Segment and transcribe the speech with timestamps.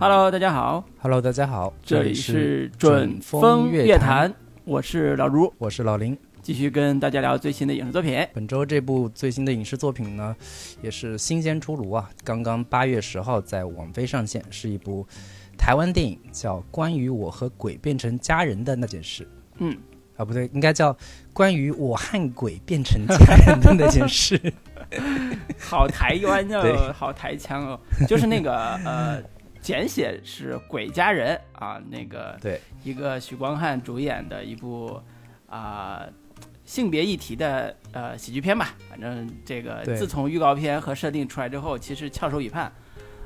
[0.00, 4.32] Hello，大家好，Hello，大家好，这里是是准风乐乐坛，
[4.64, 6.16] 我是老卢，我是老林。
[6.40, 8.26] 继续跟大家聊最新的影视作品。
[8.32, 10.34] 本周这部最新的影视作品呢，
[10.80, 15.06] 也是新鲜出炉啊，刚刚八月十号在网飞上线，是一部
[15.58, 19.24] 台湾电影，叫《关于我和鬼变成家人的那件事》。
[19.58, 19.76] 嗯，
[20.16, 20.94] 啊，不对，应该叫
[21.34, 24.38] 《关于我和鬼变成家人的那件事》。
[25.60, 26.72] 好台湾 对。
[26.72, 27.78] 哦，好台腔哦，
[28.08, 29.22] 就是那个呃，
[29.60, 35.00] 简写是《鬼家人》啊，那个对，一个许光汉主演的一部
[35.48, 36.04] 啊、
[36.64, 38.74] 性别议题的呃喜剧片吧。
[38.88, 42.72] 反正这个自从预告片和设定出来之后，其实翘首以盼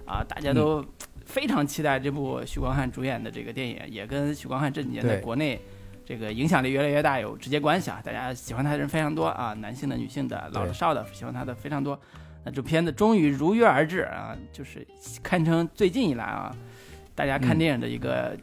[0.07, 0.85] 啊，大家都
[1.25, 5.61] 非常期待这部许光汉主演的这个电影，也跟许光汉这几年在国内。
[6.07, 7.99] 这个影响力越来越大，有直接关系啊！
[8.05, 11.99] 大家喜欢他的人非常多啊，男性的、女性的、老的、少的，喜欢他的非常多。
[12.45, 14.87] 那这片子终于如约而至啊，就是
[15.23, 16.55] 堪称最近以来啊，
[17.15, 18.37] 大家看嗯电影的一个、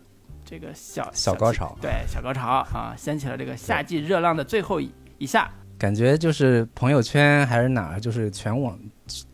[0.43, 5.51] 这个小小高潮对小高潮啊，掀起了这个夏季热浪的最后一一下。
[5.77, 8.79] 感觉就是朋友圈还是哪儿，就是全网，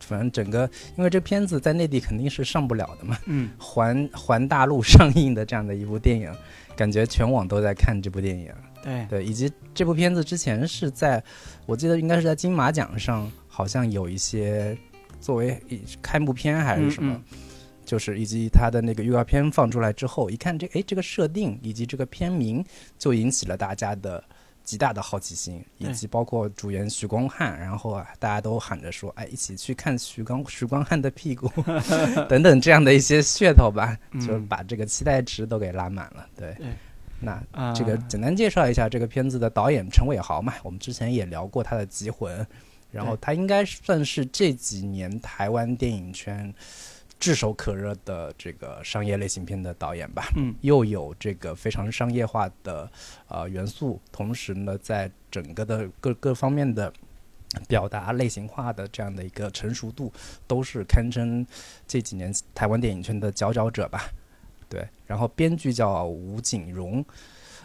[0.00, 6.32] 反正整个，因为这片子在内地肯定是上不了的嘛，嗯，环环大陆 上映的这样的一部电影，
[6.74, 8.50] 感觉全网都在看这部电影。
[8.82, 11.22] 对，对，以及这部片子之前是在，
[11.66, 14.78] 我记得应该是在金马奖上，好像有一些
[15.20, 17.38] 作为一开幕片还是什么，嗯
[17.84, 22.64] 就是以及它的那个预告片放出来之后，一看这哎这个设定以及这个片名，
[22.96, 24.22] 就引起了大家的
[24.62, 31.50] 极大的好奇心，以及包括主演徐光汉，然后啊大家都喊着说，哎一起去看徐光徐光汉的屁股
[32.28, 34.46] 等等这样的一些噱头吧，就嗯。
[34.46, 36.24] 把这个期待值都给拉满了。
[36.36, 36.66] 对，对。
[37.20, 42.38] 那啊这个简单介绍一下这个片子的导演陈伟豪嘛，我们之前也聊过他的《集魂》，
[42.90, 46.52] 然后他应该算是这几年台湾电影圈
[47.20, 50.28] 炙手可热的这个商业类型片的导演吧。
[50.36, 52.90] 嗯又有这个非常商业化的
[53.28, 56.92] 呃元素，同时呢，在整个的各各方面的
[57.66, 60.12] 表达类型化的这样的一个成熟度，
[60.46, 61.46] 都是堪称
[61.86, 64.10] 这几年台湾电影圈的佼佼者吧。
[64.68, 67.04] 对，然后编剧叫吴景荣，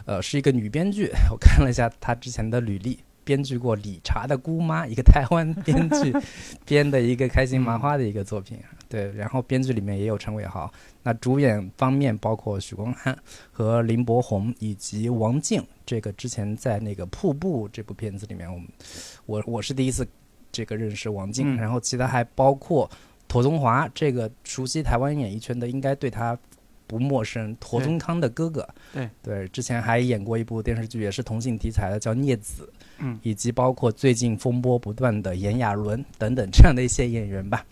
[0.06, 1.10] 呃，是一个女编剧。
[1.30, 6.14] 我看了一下她之前的履历，编剧过《理查的姑妈》，一个台湾编剧
[6.64, 8.58] 编的一个开心麻花的一个作品。
[8.88, 10.72] 对，然后编剧里面也有陈伟豪。
[11.02, 13.18] 那主演方面包括许光汉
[13.50, 15.62] 和林柏宏以及王静。
[15.84, 18.68] 这个之前在那个《瀑布》这部片子里面，我们
[19.26, 20.06] 我我是第一次
[20.52, 22.88] 这个认识王静，嗯然后其他还包括
[23.26, 26.38] 陀宗华，这个熟悉台湾演艺圈的应该对他
[26.86, 28.66] 不陌生，陀宗康的哥哥。
[28.92, 32.72] 对对，之前还演过一部电视剧，也是同性题材的，叫《孽子》。
[32.98, 37.64] 嗯，以及包括最近风波不断的炎亚纶等等这样的一些演员吧。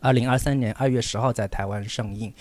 [0.00, 2.32] 二零二三年二月十号在台湾上映，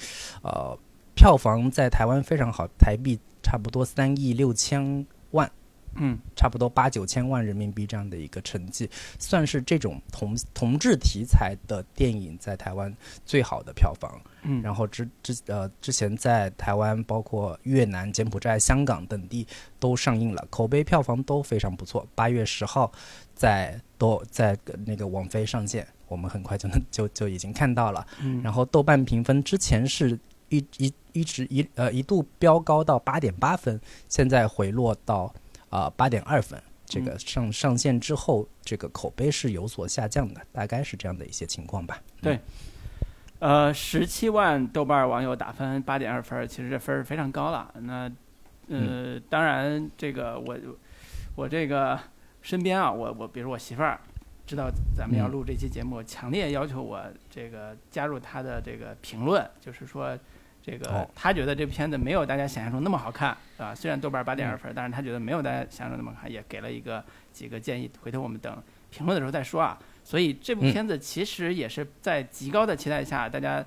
[0.41, 0.77] 呃，
[1.13, 5.51] 票房在台湾非常好，台币差不多三亿六千万，
[5.95, 12.93] 嗯差不多八九千万人民币这样的一个成绩，算是这种同同志题材的电影在台湾
[13.25, 14.19] 最好的票房。
[14.43, 19.45] 嗯，然后之之呃之前在台湾、包括越南、柬埔寨、香港等地
[19.79, 22.07] 都上映了，口碑票房都非常不错。
[22.15, 22.91] 八月十号
[23.35, 28.05] 在都在那个网飞上线，我们很快就能就就已经看到了。
[28.21, 30.19] 嗯然后豆瓣评分之前是
[30.49, 35.31] 一一一直一呃一度飙高到八点八分，现在回落到
[35.71, 36.61] 啊八点二分。
[36.85, 41.97] 这个上上线之后，这个口碑是有所下降的，大概是这样的一些情况吧。
[42.21, 42.37] 对
[43.39, 47.73] 呃，十七万豆瓣网友打分八点二分儿，其实这分儿非常高了。
[47.79, 48.11] 那
[48.67, 50.57] 呃，当然这个我
[51.35, 51.97] 我这个
[52.41, 53.97] 身边啊，我我比如我媳妇儿
[54.45, 60.19] 知道咱们要嗯录这期节目，强烈要求我这个加入她的这个评论，就是说
[60.61, 63.73] 这个他觉得这片子没有大家想象中那么好看啊。
[63.73, 68.55] 虽然豆瓣八点二嗯分，但是他觉得没有大家想象中那么好看，也给了一个几个建议，回头我们等
[68.89, 69.77] 评论的时候再说啊。
[70.03, 73.63] 所以这部嗯片子其实也是在极高的期待下，大家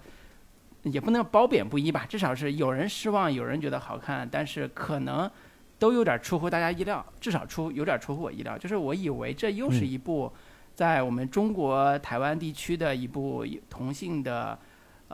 [0.82, 5.30] 也不能褒贬不一吧，至少是有人失望，有人觉得好看，但是可能
[5.78, 8.56] 都有点出乎大家意料，至少出有点出乎我意料。
[8.56, 10.32] 就是我以为这又是嗯一部
[10.74, 14.58] 在我们中国台湾地区的一部同性的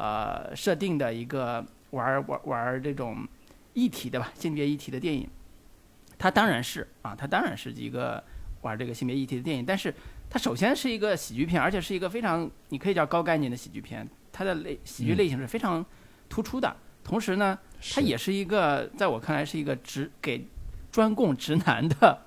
[0.00, 3.28] 呃设定的一个玩儿玩儿玩儿这种
[3.74, 5.28] 议题的吧，性别议题的电影。
[6.16, 8.22] 它当然是啊，它当然是一个
[8.62, 9.94] 玩这个性别议题的电影，但是
[10.30, 15.84] 它首先是一个喜剧片，而且是一个非常你可以叫高概念的喜剧片，它的类喜剧类型是非常
[16.30, 16.74] 突出的。
[17.04, 17.58] 同时呢，
[17.94, 20.46] 它也是一个在我看来是一个直给
[20.90, 22.18] 专供直男的、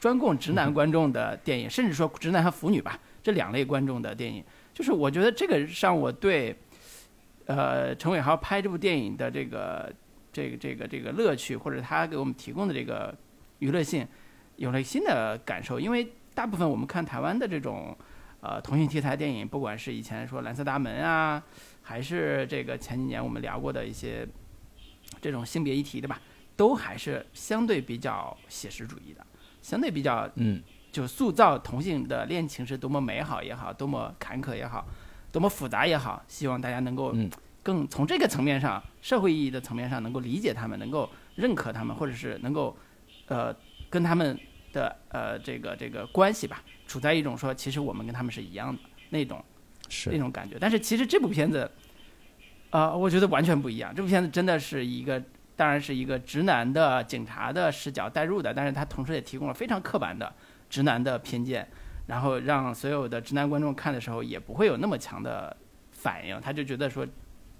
[0.00, 4.42] 专供直男观众的电影，甚至说直男和腐女吧这两类观众的电影。
[4.74, 6.56] 就是我觉得这个让我对
[7.48, 9.92] 呃陈伟豪拍这部电影的这个
[10.32, 13.14] 这个这个这个乐趣，或者他给我们提供的这个
[13.58, 14.06] 娱乐性，
[14.56, 15.80] 有了新的感受。
[15.80, 17.96] 因为大部分我们看台湾的这种
[18.40, 21.42] 呃同性题材电影，不管是以前说《蓝色大门》啊，
[21.82, 24.28] 还是这个前几年我们聊过的一些
[25.20, 26.20] 这种性别议题对吧，
[26.54, 29.26] 都还是相对比较写实主义的，
[29.62, 30.62] 相对比较嗯
[30.92, 34.86] 就塑造同性的恋情是多么美好也好，多么坎坷也好，
[35.30, 37.30] 多么复杂也好，希望大家能够嗯
[37.62, 42.76] 更从这个层面上，社会意义的层面上，能够理解他们，能够认可他们，或者是能够
[43.26, 43.54] 呃
[43.90, 44.38] 跟他们
[44.72, 48.80] 的呃这个这个关系吧，处在一种说其实我们跟他们是一样的
[49.10, 49.44] 那种
[50.06, 50.56] 那种感觉。
[50.58, 51.70] 但是其实这部片子，
[52.70, 53.94] 呃，我觉得完全不一样。
[53.94, 55.22] 这部片子真的是一个，
[55.56, 60.32] 当然是一个直男的警察的视角带入的，但是他同时也提供了非常刻板的
[60.70, 61.68] 直男的偏见，
[62.08, 65.56] 然后让所有的直男观众看的时候也不会有那么强的
[65.92, 67.06] 反应，他就觉得说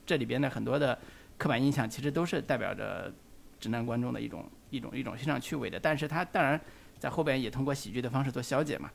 [0.05, 0.99] 这里边的很多的
[1.37, 3.13] 刻板印象其实都是代表着
[3.61, 6.61] 直男观众的一种一种一种欣赏趣味的，但是他当然
[6.99, 8.91] 在后边也通过喜剧的方式做消解嘛，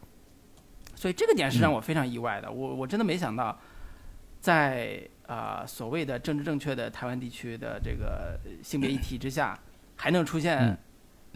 [0.96, 3.58] 所以这个点是让我非常意外的，我我真的没想到，
[4.40, 9.58] 在啊、呃所谓的政治正确的台湾地区的这个性别议题之下，
[9.96, 10.78] 还能出现嗯，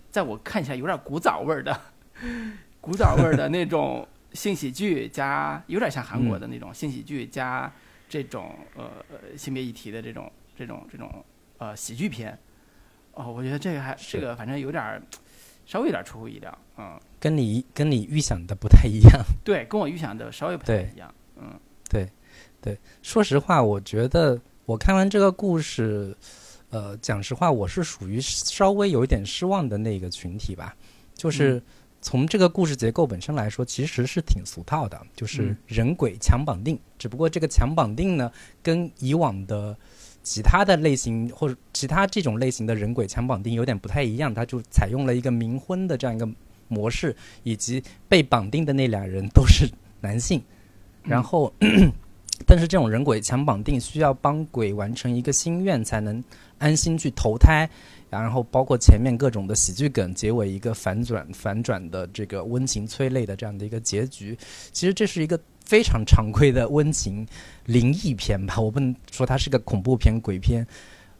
[0.09, 1.79] 在我看起来有点古早味儿的
[2.87, 7.69] 古早味儿的那种性喜剧加有点像韩国的那种性喜剧加
[8.07, 11.25] 这种呃呃性别议题的这种这种这种
[11.57, 12.39] 呃喜剧片，
[13.15, 15.01] 哦，我觉得这个还这个反正有点儿
[15.65, 19.21] 稍微有点出乎意料，嗯，跟你跟你预想的不太一样。
[19.43, 21.59] 对，跟我预想的稍微不太一样，嗯。
[21.89, 22.09] 对，
[22.61, 26.15] 对，说实话，我觉得我看完这个故事，
[26.69, 30.73] 呃，讲实话，我是属于稍微有一点失望的那个群体吧。
[31.13, 31.59] 就是
[32.01, 36.79] 从这个故事结构本身来说，其实是挺俗套的，就是嗯人鬼强绑定。
[36.97, 39.77] 只不过这个强绑定呢，跟以往的
[40.23, 46.29] 其他的类型或者其他这种类型的人鬼强绑定有点不太一样，它就采用了一个冥婚的这样一个
[46.67, 49.69] 模式，以及被绑定的那俩人都是
[50.01, 50.41] 男性。
[51.03, 51.53] 然后，
[52.45, 56.23] 但是这种人鬼强绑定需要帮鬼完成一个心愿才能
[56.57, 57.69] 安心去投胎，
[58.09, 64.37] 然后包括前面各种的喜剧梗，结尾一个反转反转的这个温情催泪的这样的一个结局。
[64.71, 67.27] 其实这是一个非常常规的温情
[67.65, 70.65] 灵异片吧，我不能说它是个恐怖片、鬼片。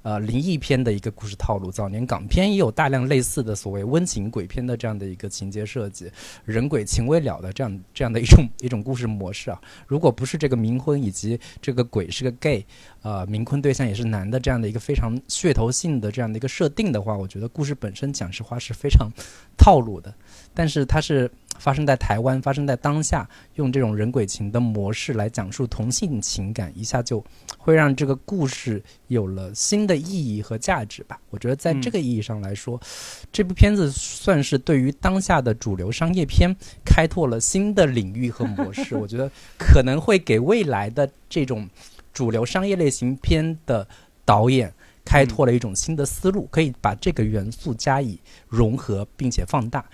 [0.03, 6.09] 呃，灵异片的一个故事套路，早年港片也有大量类似的所谓温情鬼片的这样的一个情节设计，
[6.45, 9.59] 人鬼情未了的这样这样的一种一种故事模式啊。
[9.85, 12.65] 如果不是这个冥婚以及这个鬼是个 gay，
[13.01, 19.09] 呃，冥婚对象也是男的这样的一个非常噱头性的这样的一个设定的话，我觉得故事本身讲实话是非常
[19.57, 20.13] 套路的。
[20.57, 27.23] 但是它是发生在台湾，发生在当下，用这种人鬼情的模式来讲述同性情感，一下就
[27.59, 31.19] 会让这个故事有了新的意义和价值吧。
[31.29, 32.81] 我觉得在这个意义上来说，
[33.31, 38.95] 这部片子算是对于当下的主流商业片开拓了新的领域和模式。
[38.97, 39.29] 我觉得
[39.59, 41.69] 可能会给未来的这种
[42.11, 43.87] 主流商业类型片的
[44.25, 44.73] 导演
[45.05, 49.85] 开拓了一种新的思路，可以把这个元素加以融合并且放大。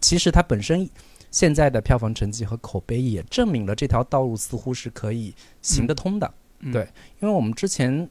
[0.00, 0.88] 其实它本身
[1.30, 6.26] 现在的票房成绩和口碑也证明了这条道路似乎是可以行得通的。
[6.60, 6.82] 嗯对
[7.20, 8.08] 因为我们之前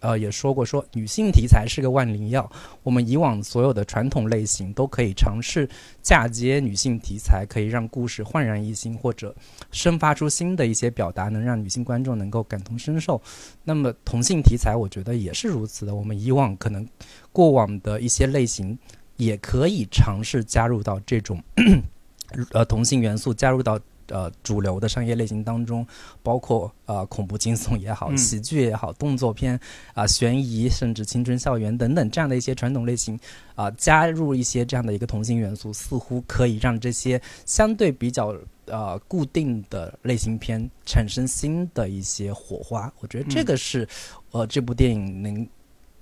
[0.00, 2.48] 呃也说过，说女性题材是个万灵药，
[2.84, 5.68] 我们以往所有的传统类型都可以尝试
[6.00, 9.34] 嫁接女性题材，可以让故事焕然一新，或者
[9.72, 13.20] 生发出新的一些表达，能让女性观众能够感同身受。
[13.64, 15.92] 那么同性题材，我觉得也是如此的。
[15.92, 16.86] 我们以往可能
[17.32, 18.78] 过往的一些类型。
[19.18, 21.40] 也可以尝试加入到这种
[22.52, 25.86] 呃同性元素，加入到呃主流的商业类型当中，
[26.22, 29.58] 包括呃恐怖惊悚也好，嗯喜剧也好，动作片
[29.92, 33.18] 啊、悬疑，甚至青春校园等等这样的一些传统类型
[33.54, 38.34] 啊、加入一些这样的一个同性元素，似乎可以让这些相对比较
[38.66, 42.92] 呃固定的类型片产生新的一些火花。
[43.00, 43.88] 我觉得这嗯个是、
[44.30, 45.48] 呃这部电影能。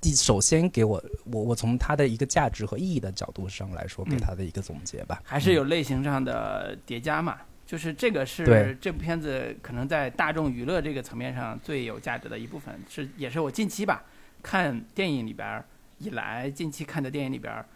[0.01, 5.21] 第首先给我我我从它的一个价值和意义的角度上来说，给嗯它的一个总结吧。
[5.25, 7.39] 还是有类型上的叠加嘛。
[7.67, 14.05] 就是这个是这部片子可能在大众娱乐这个层面上最有价值的一部分，是也是我近期吧
[14.41, 15.65] 看电影里边儿
[15.99, 17.67] 以来近期看的电影里边儿，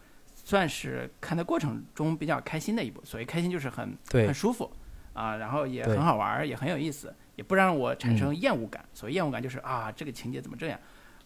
[0.44, 3.04] 算是看的过程中比较开心的一部。
[3.04, 4.70] 所谓开心就是很对很舒服
[5.12, 8.84] 啊，然后也很好玩儿，也很有意思，也不让我产生厌恶感。
[8.94, 10.78] 所谓厌恶感就是啊，这个情节怎么这样，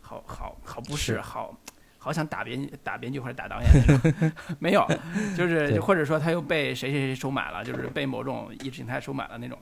[0.05, 1.57] 好好好不是是好。
[1.97, 4.87] 好想打编打编剧或者打导演那种， 没有，
[5.35, 9.59] 就是对或者说他又被谁谁谁收买了，就是被某种意识形态收买了那种。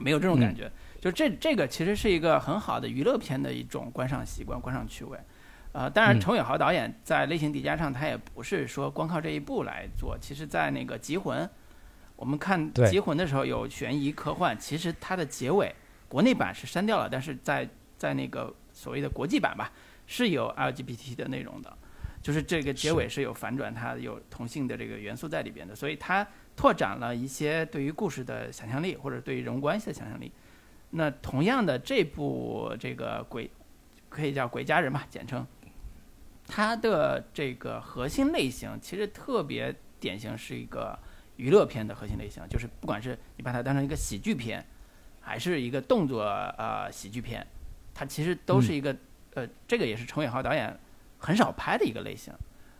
[0.00, 0.68] 没有这种感觉。
[1.00, 5.16] 就这这个其实是一个很好的娱乐片的一种观赏习惯、观赏趣味。
[5.70, 10.18] 呃，当然，程伟豪导演在类型叠加上，他也不是说光靠这一部来做。
[10.20, 11.44] 其实，在那个《极魂》，
[12.16, 15.72] 我们看《极魂》的时候有悬疑科幻，其实它的结尾
[16.08, 18.52] 国内版是删掉了，但是在在那个
[18.84, 19.72] 所谓的国际版吧，
[20.06, 21.74] 是有 LGBT 的内容的，
[22.20, 30.30] 就是这个结尾是有反转，它有同性的这个元素在里边的，所以它拓展了一些对于故事的想象力，或者对于人物关系的想象力。
[30.90, 33.50] 那同样的，这部这个鬼
[34.10, 35.46] 可以叫《鬼家人》吧，简称。
[36.46, 40.98] 它的这个核心类型其实特别典型，是一个
[41.36, 44.62] 娱乐片的核心类型，就是不管是你把它当成一个喜剧片，
[45.22, 46.22] 还是一个动作
[46.58, 47.44] 呃喜剧片，
[47.94, 48.94] 它其实都是一个
[49.34, 50.78] 呃，这个也是程伟豪导演
[51.18, 52.34] 很少拍的一个类型。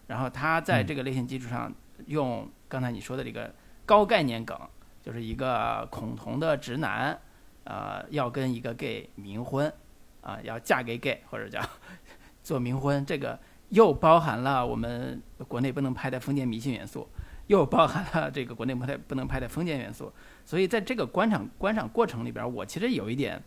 [0.08, 1.72] 然后他在这个类型基础上，
[2.06, 3.54] 用刚才你说的这个
[3.86, 4.58] 高概念梗，
[5.00, 7.18] 就是一个恐同的直男，
[7.64, 9.72] 呃，要跟一个 gay 冥婚，
[10.20, 11.60] 啊，要嫁给 gay 或者叫
[12.42, 13.38] 做冥婚，这个。
[13.70, 17.08] 又包含了我们国内不能拍的封建迷信元素，
[17.48, 20.12] 又包含了这个国内不太不能拍的封建元素，
[20.44, 23.42] 所以在这个观赏观赏过程里边，我其实有一点，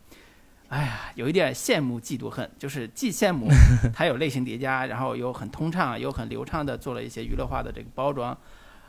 [0.70, 3.48] 哎呀，有一点羡慕嫉妒恨，就是既羡慕
[3.94, 8.38] 它有类型叠加，然后又很通畅又很流畅的做了一些娱乐化的这个包装，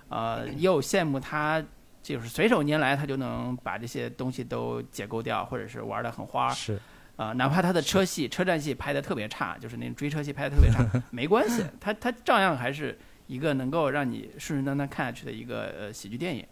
[0.09, 1.65] 呃，又羡慕它
[2.03, 6.49] 就是随手拈来，它就能把这些东西都解构掉，或者是玩的很花。
[6.51, 6.79] 是。
[7.17, 16.47] 啊，哪怕他的车戏、车站戏拍的特别差，就是那种追车戏拍的特别差，没关系， 他他照样还是一个能够让你顺顺当当看下去的一个呃喜剧电影。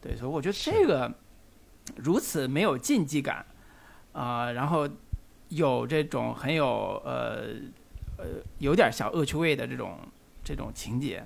[0.00, 1.12] 对，所以我觉得这个
[1.96, 3.44] 如此没有禁忌感
[4.16, 4.88] 啊，然后
[5.48, 6.66] 有这种很有
[7.04, 7.48] 呃
[8.16, 8.24] 呃
[8.58, 9.98] 有点小恶趣味的这种
[10.42, 11.22] 这种情节，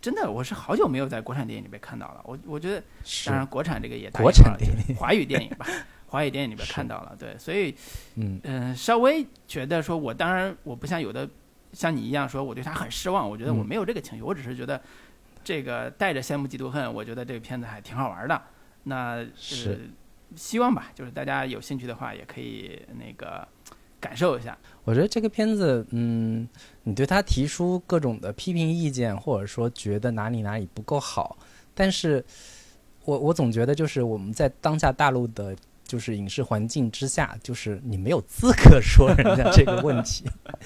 [0.00, 2.20] 真的我是好久没有在国产电影里面看到了。
[2.24, 2.82] 我我觉得，
[3.24, 5.66] 当然国产这个也国产电影，华语电影吧。
[6.10, 7.74] 华语电影里边看到了，对，所以，
[8.14, 11.28] 嗯嗯，稍微觉得说，我当然我不像有的
[11.74, 14.80] 像你一样说我对他很失望，我觉得我没有这个情绪，我只是觉得
[15.44, 18.42] 这个带着羡慕嫉妒恨，我觉得这个片子还挺好玩的。
[18.84, 19.90] 那是
[20.36, 23.46] 希望吧，就是大家有兴趣的话，也可以那个
[24.00, 24.56] 感受一下。
[24.84, 26.48] 我觉得这个片子，嗯，
[26.82, 31.36] 你对他提出各种的批评意见，或者说觉得哪里哪里不够好，
[31.74, 32.24] 但是
[33.04, 35.56] 我我总觉得就是我们在当下大陆的。
[35.88, 40.24] 就是影视环境之下，就是你没有资格说人家这个问题。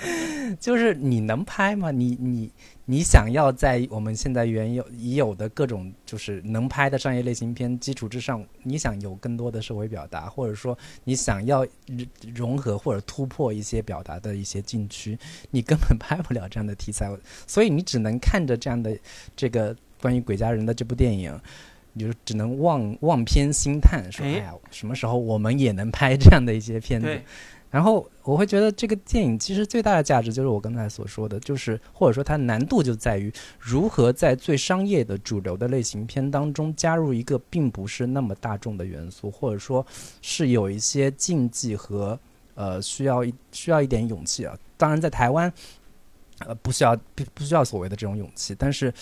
[0.60, 1.90] 就是你能拍吗？
[1.92, 2.50] 你你
[2.84, 11.64] 你想要在我们现在原有已有的各种就是能拍的商业类型片基础之上，你想有更多的社会表达，或者说你想要
[12.34, 15.16] 融合或者突破一些表达的一些禁区，
[15.52, 17.08] 你根本拍不了这样的题材。
[17.46, 18.98] 所以你只能看着这样的
[19.36, 21.40] 这个关于鬼家人的这部电影。
[21.94, 27.20] 你就只能望望片兴叹，说：“哎呀，什么时候我们也能拍这样的一些片子？”
[27.70, 39.86] 然后我会觉得这个电影其实最大的价值就是我刚才所说的，就是或者说它难度就在于如何在最商业的主流的类型片当中加入一个并不是那么大众的元素，或者说
[40.20, 42.18] 是有一些禁忌和
[42.54, 44.54] 呃需要一需要一点勇气啊。
[44.76, 45.50] 当然，在台湾，
[46.40, 48.92] 呃，不需要不 不需要所谓的这种勇气，但是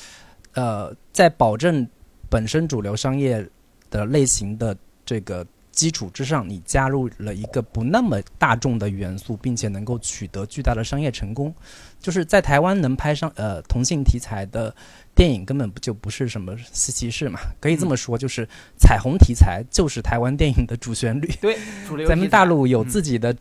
[0.55, 1.89] 呃，在保证。
[2.31, 3.47] 本身主流商业
[3.91, 11.55] 的类型的这个基础之上，你加入了一个不那么大众的元素，并且能够取得巨大的商业成功，
[11.99, 14.75] 就是在台湾能拍上呃同性题材的
[15.15, 17.41] 电影，根本不就不是什么稀奇事嘛？
[17.61, 21.27] 可以这么说，就是彩虹题材就是台湾电影的主旋律。
[21.41, 22.07] 对，主流。
[22.09, 23.37] 咱们大陆有自己的。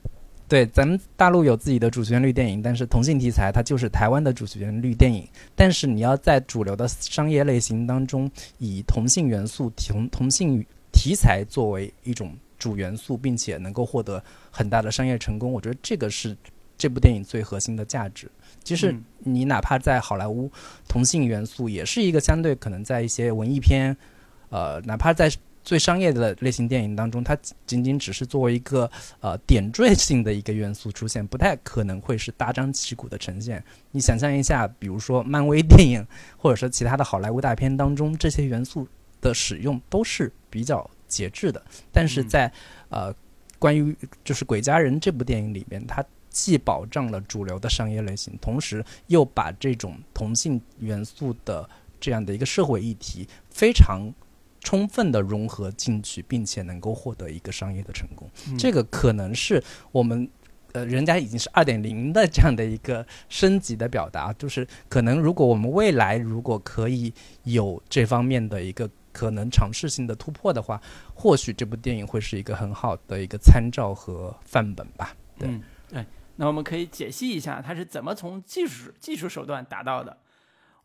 [0.50, 5.25] 对，咱们大陆有自己的主旋律电影，但是同性题材它就是台湾的主旋律电影。
[5.56, 16.36] 但是你要在主流的商业类型当中，以同性元素、同同性题材作为一种主元素，并且能够获得很大的商业成功，我觉得这个是
[16.79, 18.27] 这部电影最核心的价值。
[18.63, 20.51] 其实你哪怕在好莱坞，
[20.88, 23.96] 同性元素也是一个相对可能在一些文艺片，
[24.50, 25.32] 呃，哪怕在。
[25.70, 33.64] 最商业的类型电影当中，它仅仅只是作为一个呃点缀性的一个元素出现，不太可能会是大张旗鼓的呈现。
[33.92, 36.04] 你想象一下，比如说漫威电影，
[36.38, 38.88] 或者说其他的好莱坞大片当中，这些元素
[39.22, 41.64] 的使用都是比较节制的。
[41.92, 42.52] 但是在
[42.90, 43.14] 呃
[43.60, 54.12] 关于就是《鬼家人》这部电影里面，它既保障了主流的商业类型，同时又把这种同性元素的这样的一个社会议题非常。
[54.62, 60.30] 充分的融合进去，并且能够获得一个商业的成功，这个可能是我们
[60.74, 67.12] 呃，人家已经是二点零的这样的一个升级的表达，就是可能如果我们未来如果可以
[67.44, 70.80] 有这方面的一个可能尝试性的突破的话，
[71.16, 75.16] 或许这部电影会是一个很好的一个参照和范本吧。
[75.38, 76.06] 对，嗯，对。
[76.36, 80.16] 那我们可以解析一下它是怎么从技术技术手段达到的。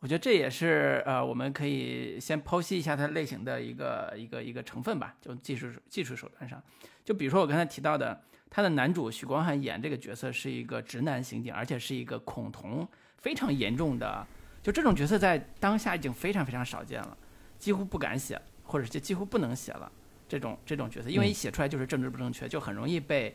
[0.05, 6.63] 我觉得这也是呃，我们可以先剖析一下它类型的一个一个一个成分吧，就技术技术手段上。
[7.03, 14.27] 就比如说我刚才提到的，他的男主许光汉演这个角色是一个直男刑警，而且是一个恐同非常严重的，
[14.63, 17.17] 就这种角色在当下已经非常非常少见了，
[17.59, 19.91] 几乎不敢写，或者就几乎不能写了
[20.29, 23.35] 这种这种角色，因为一写出来就是政治不正确，就很容易被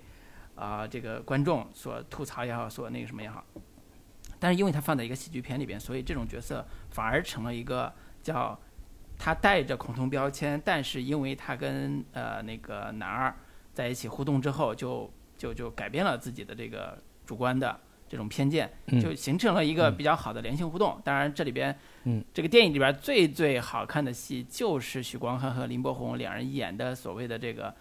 [0.54, 3.44] 啊这个观众所吐槽也好，所那个什么也好。
[4.40, 7.94] 但是因为他放在一个喜剧片里边，所以这种角色反而成了一个
[8.24, 8.58] 叫
[9.18, 13.36] 他带着恐同标签，但是因为他跟呃那个男二
[13.74, 17.78] 在一起互动之后，就就就改变了自己的这个主观的
[18.08, 21.00] 这种偏见，就形成了一个比较好的良性互动。
[21.04, 27.76] 当然这里边，嗯，这个电影里边最最好看的戏就是许光汉和林柏宏两人演的所谓的这个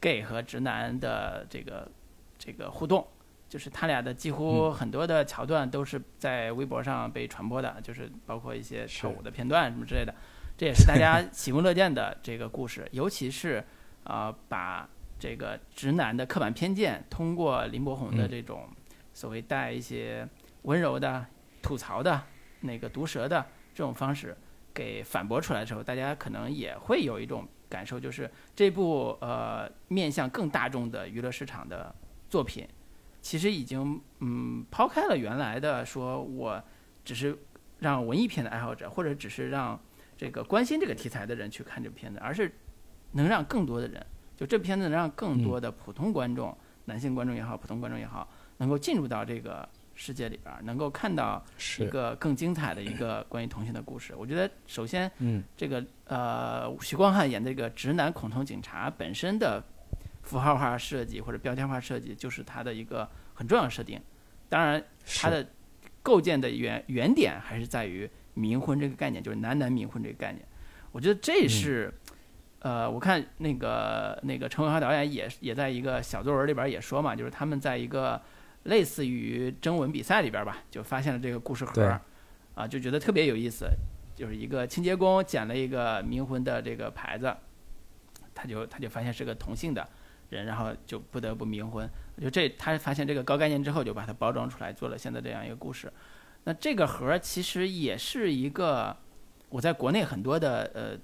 [0.00, 1.90] gay 和直男的这个
[2.38, 3.06] 这个互动。
[3.54, 10.12] 就是他俩的几乎很多的桥段都是在微博上被传播的，就是包括一些跳舞的片段什么之类的，
[10.58, 12.84] 这也是大家 喜闻乐见的这个故事。
[12.90, 13.64] 尤其是
[14.02, 14.88] 啊，把
[15.20, 18.68] 这个直男的刻板偏见通过林柏宏的这种
[19.12, 20.28] 所谓带一些
[20.62, 21.24] 温柔的
[21.62, 22.20] 吐槽的
[22.62, 24.36] 那个毒舌的这种方式
[24.74, 31.94] 给反驳出来的时候，大家可能也会有一种感受，就是这部呃面向更大众的娱乐市场的
[32.28, 32.68] 作品。
[33.24, 36.62] 其实已经嗯抛开了原来的说，我
[37.06, 37.34] 只是
[37.78, 39.80] 让文艺片的爱好者，或者只是让
[40.14, 42.54] 这个关心这个题材的人去看这部片子，而是
[43.12, 46.54] 能让更多的人，就这片子能让更多的普通观众，
[46.84, 48.28] 男性观众也好，普通观众也好，
[48.58, 51.42] 能够进入到这个世界里边，能够看到
[51.78, 54.14] 一个更精彩的一个关于同性的故事。
[54.14, 59.64] 我觉得首先，嗯，这个呃，许光汉演这个直男恐同警察本身的。
[60.24, 64.00] 符号化设计或者标签化设计就是它的一个很重要的设定，
[64.48, 64.82] 当然
[65.20, 65.46] 它的
[66.02, 70.44] 构建的原原点还是在于冥婚这个概念，就是男男冥婚这个概念。
[70.90, 71.92] 我觉得这是，
[72.60, 78.20] 呃，我看那个那个陈伟华导演也也在一个小作文里边也说嘛，就是他们在一个
[78.64, 82.00] 类似于征文比赛里边吧，就发现了这个故事盒，
[82.54, 83.66] 啊，就觉得特别有意思，
[84.14, 87.34] 就是一个清洁工捡了一个冥婚的这个牌子，
[88.34, 89.86] 他就他就发现是个同性的。
[90.28, 91.88] 人，然后就不得不冥婚。
[92.20, 95.92] 就这，他发现这个高概念之后，就把它包装出来，做了现在这样一个故事。
[96.44, 98.96] 那这个盒其实也是一个，
[99.48, 100.98] 我在国内很多的呃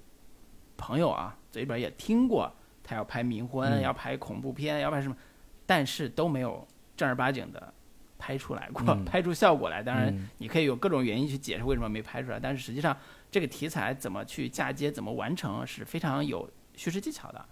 [0.77, 2.53] 朋友啊嘴里边也听过，
[2.83, 5.15] 他要拍冥婚，要拍恐怖片，要拍什么，
[5.65, 7.73] 但是都没有正儿八经的
[8.19, 9.81] 拍出来过，拍出效果来。
[9.81, 12.95] 当然，你可以有各种原因去解释为什么没拍出来，但是实际上
[13.29, 17.43] 这个题材怎么去嫁接，怎么完成，是非常有叙事技巧的。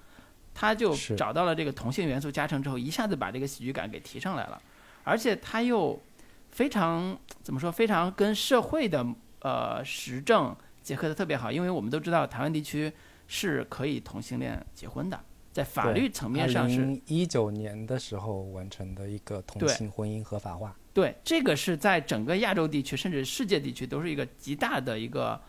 [0.60, 4.62] 他就找到了这个同性元素加成之后，一下子把这个喜剧感给提上来了，
[5.06, 5.98] 而且他又
[6.52, 9.08] 非常怎么说，非常跟社会的
[9.40, 12.92] 呃时政结合的特别好，因为我们都知道台湾地区
[13.26, 15.18] 是可以同性恋结婚的，
[15.54, 20.76] 在法律层面上是一九年的时候完成的一个同性婚姻合法化。
[20.94, 25.40] 对，这个是在整个亚洲地区甚至世界地区都是一个极大的一个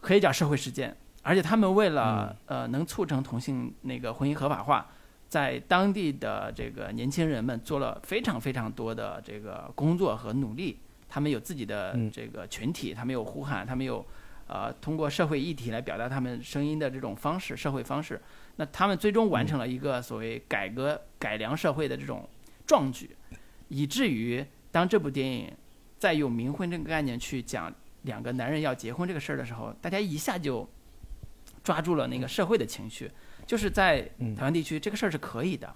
[0.00, 0.96] 可以讲社会事件。
[1.22, 4.86] 而且他们为了呃能促成同性那个婚姻合法化，
[5.28, 10.78] 在当地的这个年轻人们做了非常非常多的这个工作和努力。
[11.08, 14.04] 他们有自己的这个群体，他们有呼喊，他们有
[14.48, 18.20] 呃通过社会议题来表达他们声音的这种方式，社会方式。
[18.56, 22.28] 那他们最终完成了一个所谓改革改良社会的这种
[22.66, 23.14] 壮举，
[23.68, 25.52] 以至于当这部电影
[25.98, 30.68] 再用冥婚这个概念去讲两个男人要结婚这个事儿的时候，大家一下就。
[31.62, 33.10] 抓住了那个社会的情绪，
[33.46, 34.02] 就是在
[34.36, 35.74] 台湾地区这个事儿是可以的，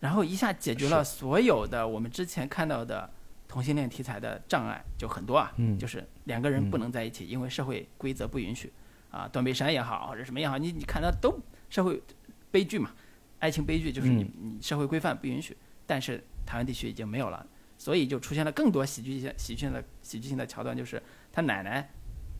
[0.00, 3.10] 然后一下解决了所有的我们之前看到的
[3.46, 8.72] 同性恋题材的障碍，就很多啊，就是两个人不能在一起，因为社会规则不允许，
[9.10, 12.02] 啊，断背山也好，或者什么也好，你你看到都社会
[12.50, 12.90] 悲剧嘛，
[13.38, 15.54] 爱情悲剧就是你你社会规范不允许，
[15.86, 21.90] 但是台湾地区已经没有了，所以就出现了更多喜剧性喜剧性的喜剧性的桥段，就是他奶奶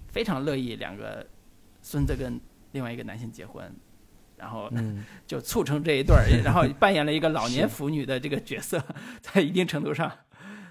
[0.09, 1.27] 非常乐意两个。
[1.87, 2.41] 孙子跟
[2.73, 3.73] 另外一个男性结婚，
[4.37, 4.69] 然后
[5.25, 8.83] 就促成这一对儿， 然后扮演了一个老年腐女的这个角色，
[9.23, 10.11] 在一定程度上，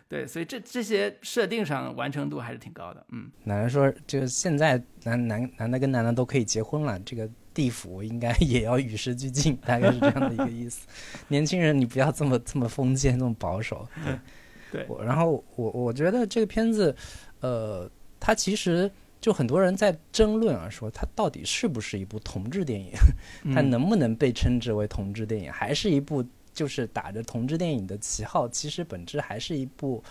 [0.09, 3.05] 对，所以这这些设定上完成度还是挺高的。
[3.13, 4.75] 嗯，奶奶说，这个现在
[5.05, 10.85] 男男男的跟男的都可以结婚了，这个地府应该也要与时俱进，大概是这样的一个意思。
[11.29, 13.87] 年轻人，你不要这么这么封建，这么保守。
[14.69, 16.93] 对，然后我我觉得这个片子，
[17.39, 18.91] 呃，它其实。
[19.25, 22.91] 就很多人在争论啊，说它到底是不是一部同志电影，
[23.55, 30.03] 它嗯能不能被称之为同志电影，还是一部就是打着同志电影的旗号，其实本质还是一部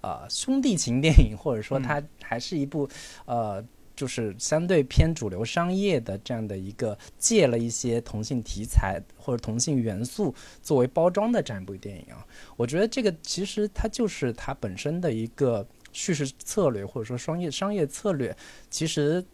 [0.00, 2.88] 呃兄弟情电影，或者说它还是一部
[3.26, 3.62] 呃。
[3.94, 18.36] 就是相对偏主流商业的这样的一个借了一些同性题材或者同性元素作为包装的这样一部电影啊，我觉得这个其实它就是它本身的一个叙事策略或者说商业商业策略，
[18.70, 19.24] 其实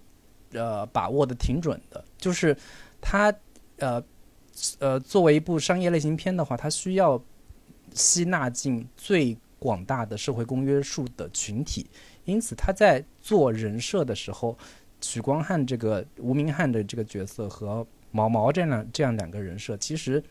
[0.52, 2.56] 呃把握的挺准的，就是
[3.00, 3.32] 它
[3.78, 4.02] 呃
[4.78, 7.22] 呃作为一部商业类型片的话，它需要
[7.94, 11.86] 吸纳进最广大的社会公约数的群体，
[12.24, 14.56] 因此他在做人设的时候，
[15.00, 20.22] 许光汉这个吴明翰的这个角色和毛毛这样这样两个人设，其实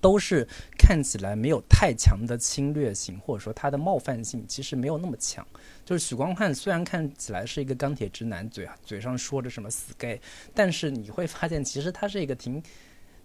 [0.00, 5.46] 都是看起来没有太强的侵略性，或者说他的冒犯性其实没有那么强。
[5.84, 10.20] 就是许光汉虽然看起来是一个钢铁直男，嘴嘴上说着什么死 gay，
[10.54, 12.62] 但是你会发现其实他是一个挺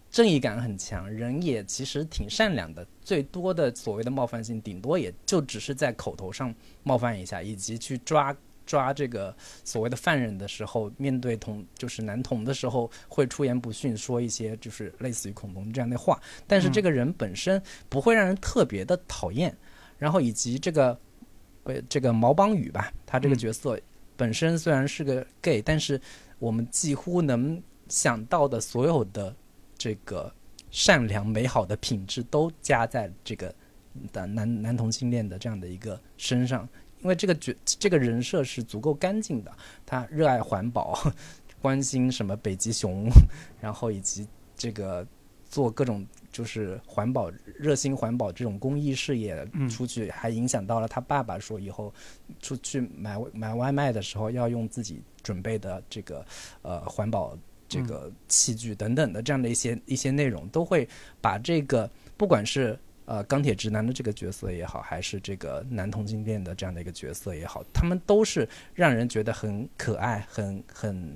[0.10, 2.86] 正义感很强，人也其实挺善良的。
[3.02, 8.36] 最多的所谓的冒犯性，顶多也就只是在口头上冒犯一下，以及去抓
[8.68, 16.22] 抓这个所谓的犯人的时候，面对同就是男童的时候，会出言不逊，说一些就是类似于恐龙这样的话。
[16.46, 19.58] 但是这个人本身不会让人特别的讨厌，
[19.98, 21.00] 然后以及这个
[21.64, 23.38] 呃这个毛邦宇吧，他这个嗯。
[23.38, 23.80] 角色
[24.16, 26.00] 本身虽然是个 gay，但是
[26.40, 29.34] 我们几乎能想到的所有的
[29.78, 30.34] 这个
[30.72, 33.54] 善良美好的品质都加在这个
[34.12, 36.68] 男男男同性恋的这样的一个身上，
[37.02, 39.52] 因为这个角这个人设是足够干净的，
[39.86, 41.00] 他热爱环保，
[41.62, 43.10] 关心什么北极熊，
[43.62, 45.06] 然后以及这个
[45.50, 49.70] 做各种就是环保热心环保这种公益事业嗯。
[49.70, 51.94] 出去，还影响到了他爸爸说以后
[52.42, 56.26] 出去买买外卖的时候要用自己准备的这个
[56.62, 57.38] 呃环保
[57.70, 60.88] 这个器具等等的这样的一些一些内容，都会
[61.22, 71.16] 把这个不管是呃钢铁直男的这个角色也好，还是这个男同性恋的这样的一个角色也好，他们都是让人觉得很可爱、很很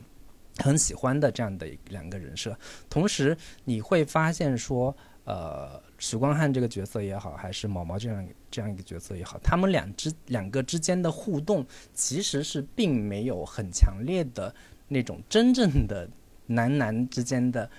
[0.58, 2.58] 很喜欢的这样的两个人设。
[2.90, 14.54] 同时，你会发现说，呃，许光汉这个角色也好，还是毛毛这样这样一个角色也好，他们两之两个之间的互动，其实是并没有很强烈的
[14.88, 16.10] 那种真正的
[16.48, 17.70] 男男之间的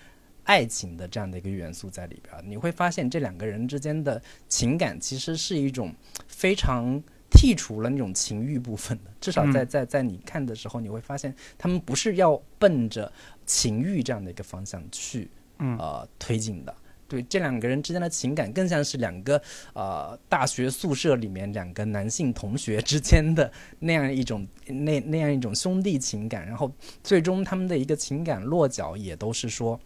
[0.44, 2.42] 爱情的这样的一个元素在里边儿。
[2.46, 5.94] 你会发现这两个人之间的情感其实是一种
[6.28, 13.10] 非常剔除了那种情欲部分的，至少在嗯在在你看的时候，你会发现他们不是要奔着
[13.46, 16.74] 情欲这样的一个方向去嗯呃推进的。
[17.08, 19.40] 对这两个人之间的情感，更像是两个
[19.74, 26.72] 呃大学宿舍里面两个男性同学之间的那样一种那那样一种兄弟情感，然后
[27.04, 29.78] 最终他们的一个情感落脚也都是说，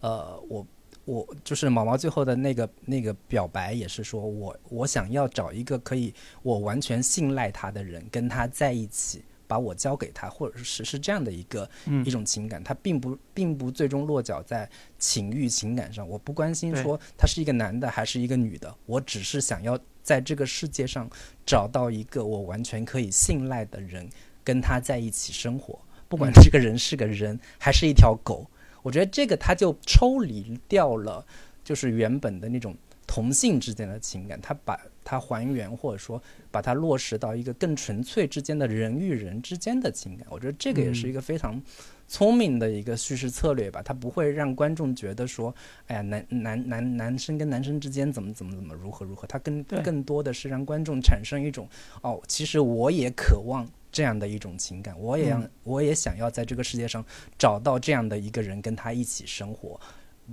[0.00, 0.66] 呃，我
[1.04, 16.06] 我就是毛毛最后的那个那个表白也是说我我想要找一个可以我完全信赖他的人跟他在一起，把我交给他，或者是是这样的一个嗯一种情感，他并不并不最终落脚在情欲情感上。
[16.06, 21.08] 我不关心说他是一个男的还是一个女的，我只是想要在这个世界上
[21.46, 24.06] 找到一个我完全可以信赖的人，
[24.44, 25.78] 跟他在一起生活。
[26.08, 28.46] 不管这个人是个人还是一条狗，
[28.88, 31.22] 我觉得这个它就抽离掉了，
[31.62, 32.74] 就是原本的那种
[33.06, 40.26] 同性之间的情感，它把它还原或者说把它落实到一个更纯粹之间的人与人之间的情感。
[40.30, 41.60] 我觉得这个也是一个非常
[42.06, 45.54] 聪明的一个叙事策略吧，它不会让观众觉得说，
[45.88, 51.68] 哎呀，男男男男生跟男生之间怎么怎么怎么如何如何，它更更多的是让观众产生一种
[52.00, 53.68] 哦，其实我也渴望。
[53.98, 57.04] 这样的一种情感，我也我也想要在这个世界上
[57.36, 59.80] 找到这样的一个人，跟他一起生活，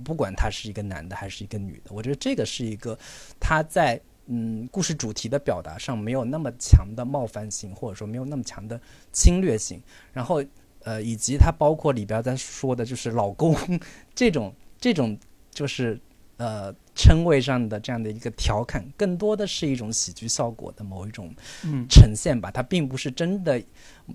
[0.04, 2.96] 不管他是一个男的还是一个女的，我觉得这个是一个
[3.40, 8.80] 他在嗯故事主题的表达上没有那么强的冒犯性，或者说没有那么强的
[9.12, 10.40] 侵略性，然后
[10.84, 13.56] 呃以及他包括里边在说的就是老公
[14.14, 15.18] 这种这种
[15.50, 16.00] 就是
[16.36, 23.62] 呃称谓上的这样的一个调侃，更多的是一种喜剧效果的某一种嗯呈现吧，它并不是真的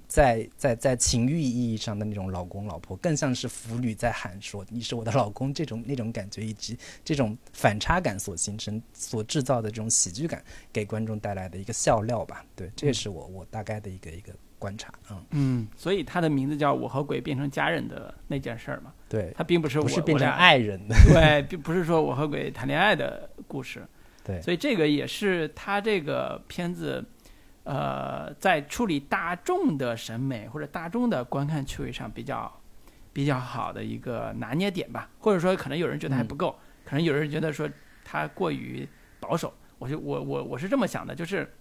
[0.08, 12.46] 在在在情欲意义上的那种老公老婆，更像是腐女在喊说你是我的老公这种那种感觉，以及这种反差感所形成所制造的这种喜剧感，给观众带来的一个笑料吧。
[12.56, 14.94] 对，这也是我我大概的一个一个观察。
[15.10, 20.96] 嗯，嗯，所以他的名字叫《我和鬼变成家人的那件事儿》嘛，对，他并不是我不是变成爱人的。
[21.12, 23.84] 对，并不是说我和鬼谈恋爱的故事。
[24.24, 27.04] 对，所以这个也是他这个片子，
[27.64, 32.62] 呃，在处理大众的审美或者大众的观看趣味上比较
[33.12, 37.68] 比较好的一个拿捏点吧，或者说可能有人觉得还不够，可能有人觉得说
[38.06, 38.88] 他过于
[39.20, 39.52] 保守。
[39.80, 41.52] 我就我我我是这么想的，就是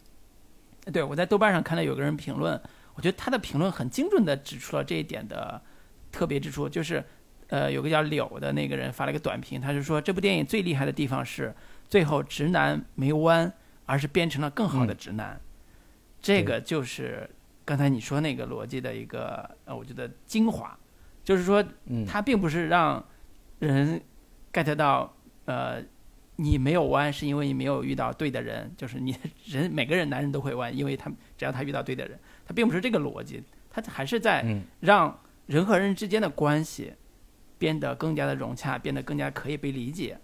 [0.92, 2.60] 对我在豆瓣上看到有个人评论，
[3.00, 5.58] 我觉得他的评论很精准的指出了这一点的
[6.12, 7.02] 特别之处，就是
[7.46, 11.54] 呃有个叫柳的那个人发了一个短评，他是说这部电影最厉害的地方是
[11.88, 13.50] 最后直男没弯，
[13.86, 15.40] 而是变成了更好的直男。
[16.20, 17.30] 这个就是
[17.64, 20.78] 刚才你说那个逻辑的一个呃，我觉得精华，
[21.24, 21.64] 就是说，
[22.06, 23.02] 他并不是让
[23.60, 23.98] 人
[24.52, 25.82] get 到呃，
[26.40, 29.14] 你没有弯是因为你没有遇到对的人，就是你
[29.46, 34.44] 人每个人男人都会弯，因为他只要他遇到对的人，他并不是这个逻辑，他还是在
[34.81, 36.92] 让人和人之间的关系
[37.59, 40.18] 变得更加的融洽，变得更加可以被理解，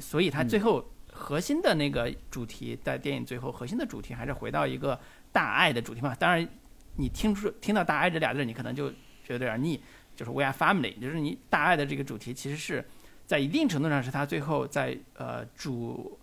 [0.00, 4.98] 所以他最后核心的那个主题在电影最后核心的主题还是回到一个。
[5.34, 6.48] 大爱的主题嘛，当然，
[6.94, 8.88] 你听出听到“大爱”这俩字，你可能就
[9.24, 9.82] 觉得有点腻。
[10.14, 12.84] 就是 “We are family”，就是你大爱的这个主题，其实是
[13.26, 16.18] 在一定程度上是他最后在呃主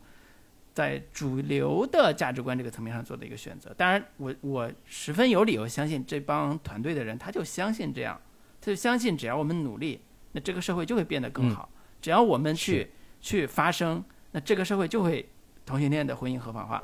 [0.73, 3.73] 在主流的价值观这个层面上做的一个选择。
[3.75, 8.19] 当然，我我十分有理由相信这帮团队的人，他就相信这样，
[8.59, 11.69] 他就相信只要我们努力，那这个社会就会变得更好。
[12.01, 15.29] 只要我们去去发声，那这个社会就会
[15.65, 16.83] 同性恋的婚姻合法化。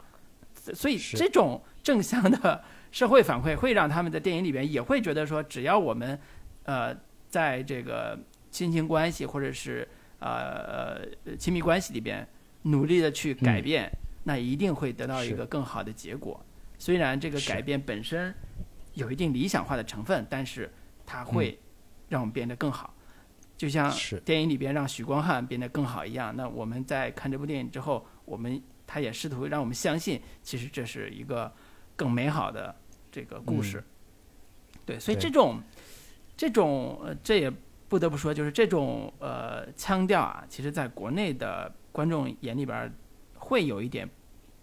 [0.53, 1.61] 所以这种。
[1.83, 6.19] 正向的 社会反馈会让他们在电影里边也会觉得说，只要我们，
[6.63, 6.93] 呃，
[7.29, 8.19] 在这个
[8.51, 9.87] 亲情关系或者是
[10.19, 10.99] 呃
[11.37, 12.27] 亲密关系里边
[12.63, 13.91] 努力的去改变，
[14.23, 16.43] 那一定会得到一个更好的结果。
[16.77, 18.33] 虽然这个改变本身
[18.93, 20.71] 有一定理想化的成分，但是
[21.05, 21.59] 它会
[22.09, 22.93] 让我们变得更好。
[23.57, 23.91] 就像
[24.23, 31.51] 电影里边让许光汉变得更好一样，那我们在看这部电影之后，我们他也试图让我们相信，其实这是一个。
[31.97, 32.75] 更美好的
[33.11, 33.83] 这个故事，
[34.85, 35.59] 对，所以这种
[36.37, 37.51] 这种呃，这也
[37.89, 42.91] 不得不说，就是这种呃腔调啊，其实在国内的观众眼里边
[43.35, 44.09] 会有一点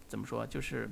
[0.06, 0.90] 怎么说，就是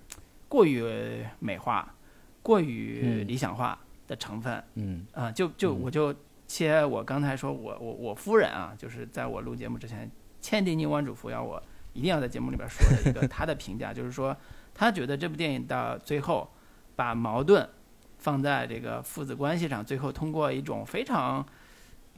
[0.49, 1.95] 过于美化、
[2.43, 4.63] 过于理想化的成分。
[4.75, 6.15] 嗯啊，就就我就
[6.47, 14.37] 切我刚才说我我我夫人啊，就是在我录节目之前，千叮咛万嘱咐要我一定要在节目里边说的一个 他的评价，就是说。
[14.75, 16.51] 他觉得这部电影到最后，
[16.97, 17.69] 把矛盾
[18.17, 21.47] 放在这个父子关系上，最后通过一种非常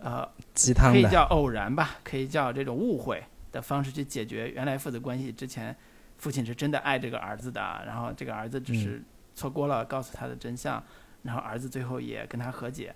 [0.00, 5.74] 呃鸡汤可以叫偶然吧，可以叫这种误会的方式去解决原来父子关系之前，
[6.18, 9.02] 父亲是真的爱这个儿子的，然后这个儿子只是
[9.34, 10.82] 错过了告诉他的真相，
[11.22, 12.94] 然后儿子最后也跟他和解，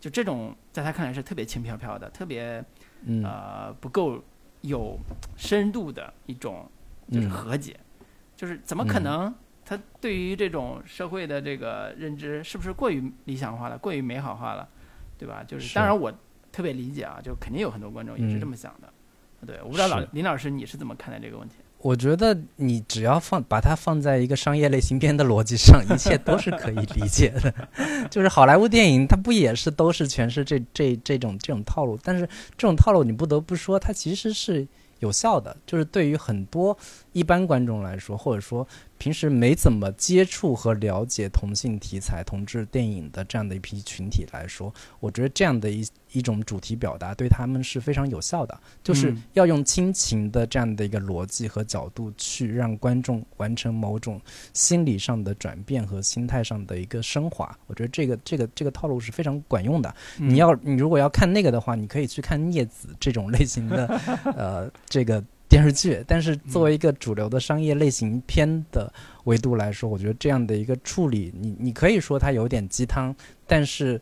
[0.00, 2.64] 就这种在他看来是特别轻飘飘的，特别
[3.22, 4.22] 呃不够
[4.62, 4.98] 有
[5.36, 6.70] 深度的一种
[7.10, 7.78] 就是和解。
[8.36, 9.34] 就是怎么可能？
[9.64, 14.68] 他对于这种社会的这个认知，是不是过于理想化了，过于美好化了，
[15.16, 15.42] 对吧？
[15.42, 16.12] 就是当然，我
[16.56, 18.88] 特别理解啊，就肯定有很多观众也是这么想的。
[19.46, 21.56] 对，我不知道老林老师你是怎么看待这个问题？
[21.82, 27.54] 我觉得你只要放把它放在一个商业类型片的逻辑上，一切都是可以理解的。
[28.10, 31.98] 就是好莱坞电影，它不也是都是全是这这这种这种套路？
[32.02, 34.66] 但是这种套路，你不得不说，它其实是
[35.00, 35.54] 有效的。
[35.66, 36.76] 就是对于很多
[37.16, 38.66] 一般观众来说，或者说。
[38.98, 54.18] 平时没怎么接触和了解同性题材、同志电影的这样的一批群体来说，我觉得这样的一一种主题表达对他们是非常有效的，就是要用亲情的这样的一个逻辑和角度去让观众完成某种
[54.54, 57.54] 心理上的转变和心态上的一个升华。
[57.66, 59.94] 我觉得这个这个这个套路是非常管用的。
[60.16, 63.86] 你要你如果要看那个的话，你可以去看《孽子》这种类型的，
[64.34, 65.22] 呃，这个。
[65.48, 68.92] 电视剧，但是作为一个主流的商业类型片的
[69.24, 73.14] 维度来说，我觉得这样的一个处理，你你可以说它有点鸡汤，
[73.46, 74.00] 但是，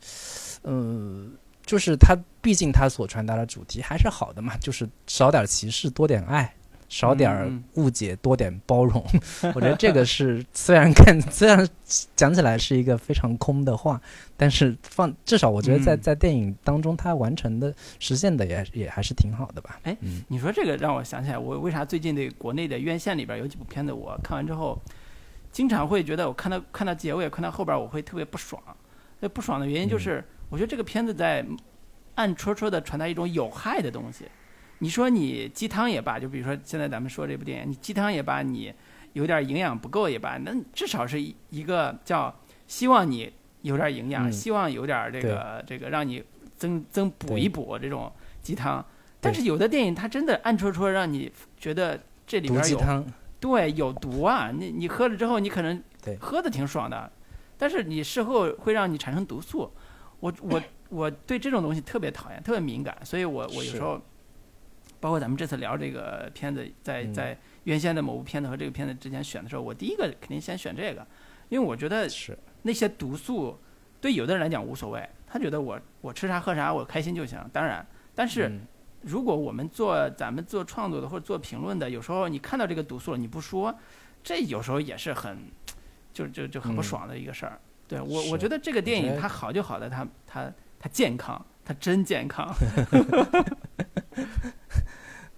[0.63, 1.27] 呃，
[1.65, 6.55] 就是它毕竟它所传达的主题还是好的嘛，就是少点歧视，多点爱。
[6.89, 9.05] 少点误解，多点包容。
[9.55, 11.67] 我觉得这个是虽然看虽然
[12.15, 14.01] 讲起来是一个非常空的话，
[14.37, 19.81] 但是放至少我觉得在在电影当中，它完成的实现的也也还是挺好的吧。
[19.83, 19.97] 哎，
[20.29, 24.81] 你说这个让我想起来，我为啥最近的国内的院线里边有几部片子，我看完之后，
[25.51, 28.63] 经常会觉得我看到看到结尾，看到后边我会特别不爽。
[29.21, 31.45] 那不爽的原因就是，我觉得这个片子在
[32.17, 34.27] 暗戳戳的传达一种有害的东西。
[34.79, 38.73] 你说你鸡汤也罢，就比如说现在咱们说这部电影，你鸡汤也罢，你
[39.13, 42.35] 有点营养不够也罢，那至少是一个叫
[42.67, 43.33] 希望你
[43.63, 46.23] 有点营养，希望有点这个这个让你
[46.57, 48.85] 增增补一补这种鸡汤。
[49.21, 53.05] 但是有的电影它真的暗戳戳让你觉得这里边有
[53.41, 54.51] 对有毒啊！
[54.55, 55.83] 你你喝了之后，你可能，
[56.19, 57.11] 喝的挺爽的，
[57.59, 59.71] 但是你事后会让你产生毒素。
[60.21, 64.01] 我我我对这种东西特别讨厌，特别敏感，所以我我有时候，
[65.05, 71.07] 包括咱们这次聊这个片子，在在原先的某部片子和这个片子之间选的时候，我第一个肯定先选这个，
[71.51, 73.61] 因为我觉得是那些毒素
[74.01, 77.39] 对有的人来讲无所谓，他觉得我我吃啥喝啥我开心就行。
[77.53, 78.51] 当然，但是
[79.03, 83.79] 如果我们做咱们做创作的或者做评论的，有时候你看到这个毒素了你不说，
[84.23, 85.37] 这有时候也是很
[86.15, 87.61] 就就就很不爽的一个事儿。
[87.87, 92.51] 对我，我觉得这个电影它好就好在它它它健康，它真健康。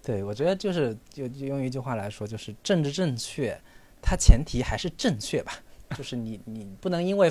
[0.07, 3.59] 对，我觉得就是就就用一句话来说，就是政治正确，
[4.01, 5.51] 它前提还是正确吧。
[5.97, 7.29] 就是你 你不能因为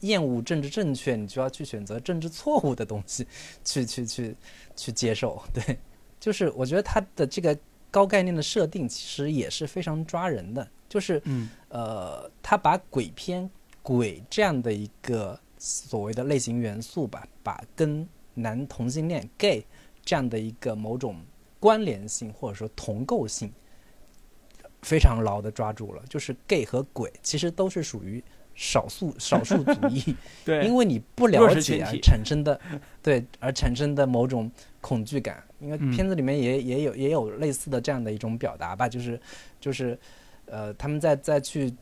[0.00, 3.26] 厌恶政治正确，你就要去选择政治错误的东西，
[3.64, 4.36] 去去去
[4.76, 5.42] 去接受。
[5.52, 5.76] 对，
[6.20, 7.58] 就是我觉得它的这个
[7.90, 10.68] 高概念的设定其实也是非常抓人的。
[10.88, 13.50] 就是嗯呃，他把鬼片。
[13.84, 19.66] 鬼这样的一个所谓的类型元素吧，把跟男同性恋 gay
[20.04, 21.16] 这样的一个某种
[21.62, 23.52] 关联性或者说同构性
[24.82, 26.02] 非常牢的抓住了。
[26.08, 28.22] 就是 gay 和鬼其实都是属于
[28.54, 32.60] 少数 少数族裔，对， 因为你不了解而产生的，
[33.00, 35.42] 对而产生的某种恐惧感。
[35.60, 39.20] 因为片子里面也也有也有类似的这样的一种表达吧，就是
[39.60, 39.96] 就是
[40.46, 41.72] 呃他们在在去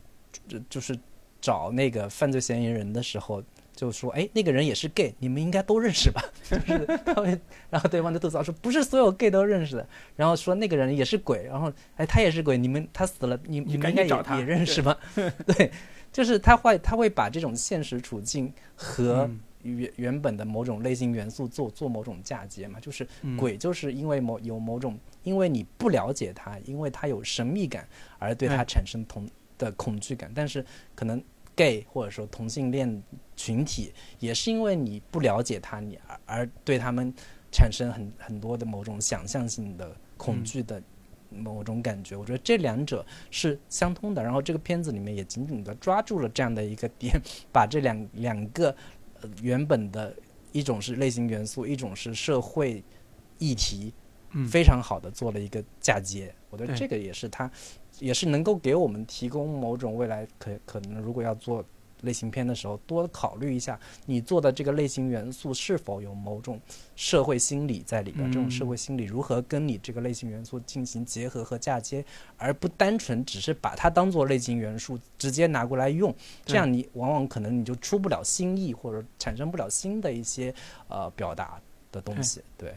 [0.69, 0.95] 就是。
[1.43, 3.43] 找那个犯罪嫌疑人的时候，
[3.81, 7.41] 就说：“哎，那个人也是 gay，你们应该都认识吧？” 就是他会，
[7.71, 14.95] 然后对方就吐槽说：“不是所有 gay 都认识的。”然后说那个人也是鬼，然后哎，他也是鬼，你们他死了，你你们应该也也认识吧？
[15.47, 15.73] 对，
[16.13, 19.31] 就是他会他会把这种现实处境和
[19.63, 23.07] 原原本的某种类型元素做做某种嫁接嘛，就是
[23.39, 27.89] 鬼就是因为某有某种，因为你不了解他，因为他有神秘感
[28.19, 29.27] 而对他产生同。
[29.61, 30.65] 的恐惧感，但是
[30.95, 31.23] 可能
[31.61, 33.03] gay 或者说同性恋
[33.37, 37.13] 群体也是因为你不了解他，你而而对他们
[37.53, 40.83] 产生很很多的某种想象性的恐惧的
[41.29, 42.17] 某种感觉。
[42.17, 44.23] 我觉得这两者是相通的。
[44.23, 47.21] 然后这个片子里面也紧紧的抓住了这样的一个点，
[47.53, 48.75] 把这两两个
[49.43, 50.17] 原本的
[50.53, 52.83] 一种是类型元素，一种是社会
[53.39, 53.93] 议题，
[54.51, 56.35] 非常好的做了一个嫁接。
[56.49, 57.51] 我觉得这个也是他。
[58.01, 61.65] 也是能够给我们提供某种未来可可能，如果要做
[62.01, 66.59] 类型片的时候，多考虑一下你做的这个类型元素是否有某种
[66.97, 72.03] 社会心理在里边，这种社会心理如何跟你这个类型元素进行结合和嫁接，
[72.39, 76.15] 而不单纯只是把它当做类型元素直接拿过来用，
[76.47, 80.55] 这样你往往可能你就出不了新意，或者产生不了新的一些
[80.89, 81.61] 呃表达
[81.93, 82.71] 的东西，对。
[82.71, 82.75] 对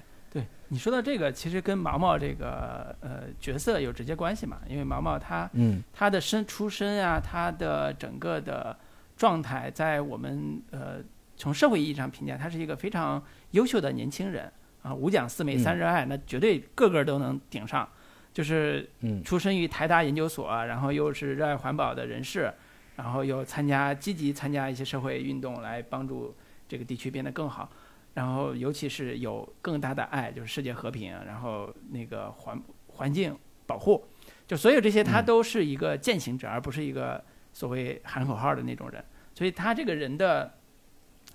[0.70, 4.60] 你说到这个，其实跟毛毛这个呃角色有直接关系嘛？
[4.68, 8.76] 因为毛毛他，嗯，他的身出身啊，他的整个的
[9.16, 10.98] 状态，在我们呃
[11.38, 17.88] 从社会意义上评价，他是一个非常优秀的年轻人啊，五讲四美三热爱，那绝对个个都能顶上。
[18.34, 18.90] 就是
[19.24, 22.52] 出身于台达研究所，然后又是热爱环保的人士，
[22.96, 26.36] 然后又参加积极参加一些社会运动，来帮助
[26.68, 27.70] 这个地区变得更好。
[28.14, 34.06] 然后，尤其是有更大的爱，就是世界和平，然后那个环环境保护，
[34.48, 39.04] 就所有这些，他都是一个践行者，而不是一个所谓喊口号的那种人。
[39.34, 40.54] 所以他这个人的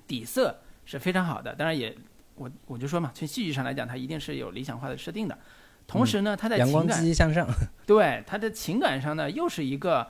[0.07, 1.53] 底色是非常好的。
[1.55, 1.93] 当然，也
[2.37, 5.37] 我我就说嘛，从戏剧上来讲，他一定是有理想化的设定的。
[5.89, 7.49] 同时呢，他在阳光积极向上，
[7.87, 10.09] 对他的情感上呢，又是一个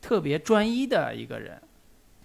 [0.00, 1.62] 特别专一的一个人。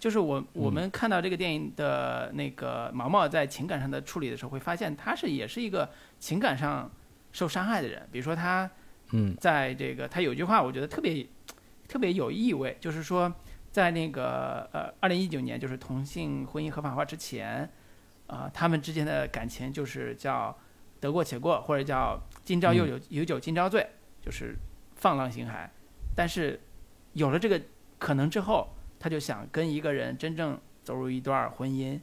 [0.04, 5.90] 就是我我们看到这个电影的那个毛毛在情感上的处理的时候，会发现他是也是一个
[6.20, 6.92] 情感上
[7.32, 8.06] 受伤害的人。
[8.12, 8.70] 比如说他，
[9.12, 11.26] 嗯，在这个他有句话，我觉得特别
[11.88, 13.34] 特别有意味，就是说
[13.72, 17.72] 在那个呃二零一九年，就是同性婚姻合法化之前，
[18.28, 20.54] 啊，他们之间的感情就是叫
[21.00, 23.88] 得过且过，或者叫今朝又有有酒今朝醉，
[24.22, 24.54] 就是
[24.98, 25.70] 放浪形骸。
[26.14, 26.60] 但是
[27.14, 27.62] 有了这个
[27.98, 28.68] 可能之后。
[29.04, 32.00] 他就想跟一个人真正走入一段婚姻，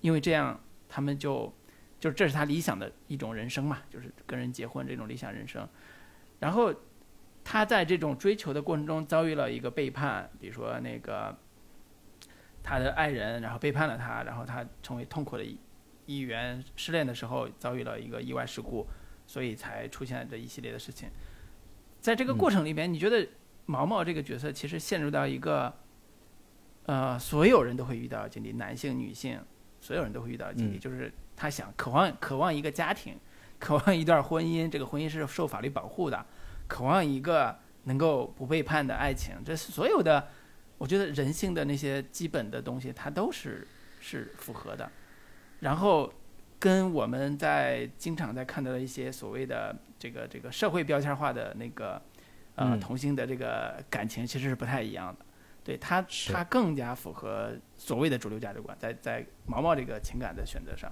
[0.00, 0.58] 因为这样
[0.88, 1.54] 他们就，
[2.00, 5.64] 就是这是他理想的一种人生嘛，就是跟人结婚这种理想人生。
[6.40, 6.74] 然后
[7.44, 11.38] 他在这种追求的过程中遭遇了一个背叛，比如说那个
[12.60, 15.44] 他的爱人，然后背叛了他，然后他成为痛苦的
[16.06, 16.60] 一员。
[16.74, 18.84] 失恋的时候遭遇了一个意外事故，
[19.28, 21.08] 所以才出现这一系列的事情。
[22.00, 23.28] 在这个过程里边，你觉得
[23.66, 25.72] 毛毛这个角色其实陷入到一个。
[26.86, 29.40] 呃，所有人都会遇到经历，男性、女性，
[29.80, 33.16] 所有人都会遇到经历，就是他想渴望渴望一个家庭，
[33.58, 36.26] 渴望一段婚姻，这个婚姻是受法律保护的，
[36.66, 40.28] 渴望一个能够不背叛的爱情，这是所有的
[40.78, 43.66] 我觉得人性的那些基本的东西，它都是
[44.00, 44.90] 是符合的。
[45.60, 46.12] 然后
[46.58, 52.02] 跟我们在经常在看到的一些所谓的这个这个社会标签化的那个
[52.56, 55.24] 呃嗯同性的这个感情，其实是不太一样的。
[55.64, 56.32] 对它，是。
[56.32, 60.90] 它更加符合所谓的主流价值观，在在毛毛这个情感的选择上，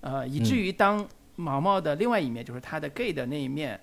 [0.00, 0.58] 呃，以至嗯。
[0.58, 3.80] 于当毛毛的另外一面，就是他的 gay 的那一面，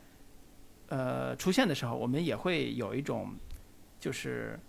[0.89, 3.33] 呃，出现的时候，我们也会有一种，
[3.99, 4.59] 就是，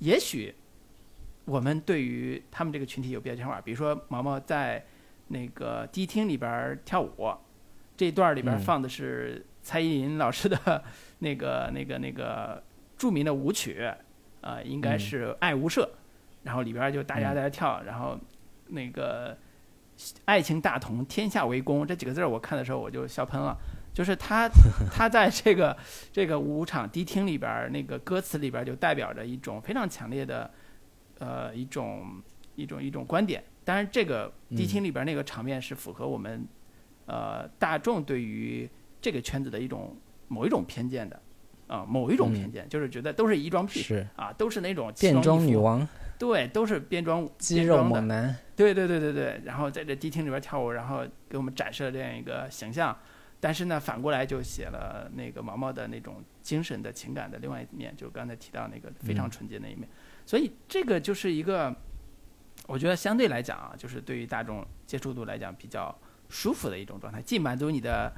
[0.00, 0.54] 也许
[1.44, 4.84] 我们对于他们这个群体有标签化，比如说毛毛在
[5.28, 7.32] 那个迪厅里边儿跳舞，
[7.96, 10.84] 这一段儿里边放的是蔡依林老师的
[11.20, 12.62] 那个那个那个
[12.98, 13.88] 著名的舞曲，
[14.40, 15.82] 呃，应该嗯是《爱无赦》，
[16.42, 18.18] 然后里边就大家嗯在那跳，然后
[18.68, 19.36] 那个
[20.24, 23.56] “爱情大同，天下为公”这几个字儿，我看的时候我就笑喷了。
[23.92, 24.48] 就是他，
[24.92, 25.76] 他在这个
[26.12, 30.48] 这个舞场迪厅里边，那个歌词里边就代表着一种非常强烈的，
[31.18, 32.22] 呃，一种
[32.54, 33.42] 一种一种观点。
[33.64, 36.46] 当然，这个迪厅里边那个场面是符合我们，
[37.06, 38.70] 呃，大众对于
[39.02, 39.96] 这个圈子的一种
[40.28, 41.20] 某一种偏见的，
[41.70, 44.04] 啊、某一种偏见，就是觉得都是衣装癖是。
[44.16, 45.86] 啊，都是那种奇变装，女王，
[46.18, 52.96] 对，都是变装肌肉猛男，对对对对对，然后在这迪厅里边跳舞，然后给我们展示了这样一个形象。
[53.38, 59.30] 但是呢，反过来就写了那个毛毛的那种精神的情感的另外一面，就刚才提到那个非常嗯。
[59.30, 59.88] 纯洁那一面。
[60.26, 61.74] 所以这个就是一个，
[62.66, 65.96] 我觉得相对来讲啊，就是对于大众接触度来讲比较
[66.28, 68.12] 舒服的一种状态，既满足你的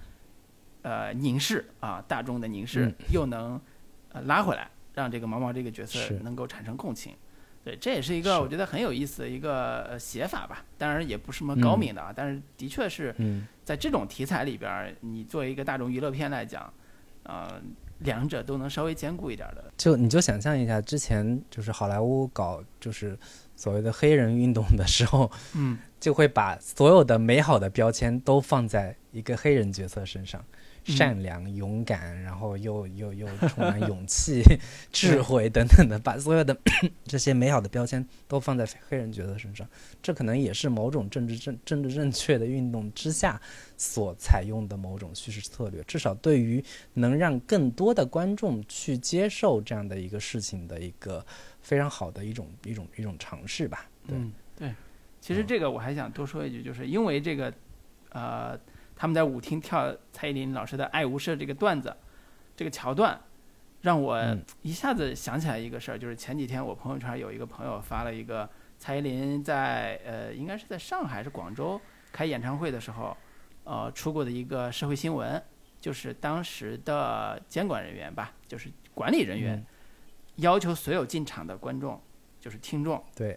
[0.82, 3.60] 呃凝视啊，大众的凝视，嗯又能
[4.12, 7.14] 呃拉回来，让这个毛毛这个角色能够产生共情。
[7.64, 10.64] 对，这也是一个我觉得很有意思的一个呃写法吧。
[10.76, 16.72] 当然也不是什么高嗯明的啊，但是的确是嗯，在这种题材里边儿，你作为一个大众娱乐片来讲，
[17.22, 17.62] 呃，
[18.00, 19.72] 两者都能稍微兼顾一点的。
[19.76, 23.16] 就你就想象一下，之前就是好莱坞搞就是
[23.54, 34.42] 所谓的黑人运动的时候，嗯，就会把所有的美好的标签都放在一个黑人角色身上，嗯善良、勇敢，然后又又又充满勇气、
[34.92, 36.56] 智慧等等的，把所有的
[37.04, 39.66] 这些美好的标签都放在黑人角色身上。
[40.02, 43.40] 这可能也是某种政治正政治正确的运动之下
[43.76, 46.64] 所采用的某种叙事策略，至少对于
[46.94, 51.24] 能让更多的观众去接受这样的一个事情的一个
[51.60, 53.88] 非常好的一种一种一种尝试吧。
[54.06, 54.74] 对，嗯，对。
[55.20, 57.54] 其实嗯这个我还想多说一句，就是因为这个，
[58.10, 58.58] 呃，
[59.02, 61.92] 他们在舞厅跳蔡依林老师的《爱无赦》这个段子，
[62.54, 63.20] 这个桥段，
[63.80, 64.40] 让我嗯。
[64.62, 68.48] 一下子想起来一个事儿，就是前几天我朋友圈有一个朋友发了一个
[68.78, 71.80] 蔡依林在呃，应该是在上海还是广州
[72.12, 73.16] 开演唱会的时候，
[73.64, 75.42] 呃，出过的一个社会新闻，
[75.80, 79.66] 就是当时的监管人员吧，就是管理人员，嗯。
[80.36, 82.00] 要求所有进场的观众，
[82.38, 83.36] 就是听众，对，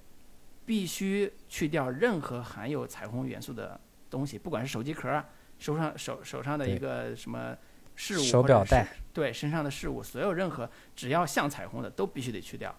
[0.63, 5.27] 必须去掉任何含有彩虹元素的东西，不管是手机壳啊、
[5.59, 7.55] 手上手手上的一个什么
[7.95, 12.73] 事物，手表带，对身上的事物，所有任何只要像彩虹的都必须得去掉。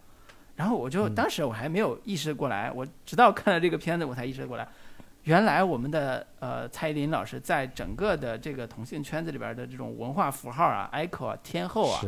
[0.57, 1.15] 然后我就嗯。
[1.15, 4.67] 当时我还没有意识过来，我直到看了这个片子我才意识过来，
[5.25, 12.01] 原来我们的呃蔡依林老师在整个的这个同性圈子里边的这种文化符号啊，icon 啊，天后啊，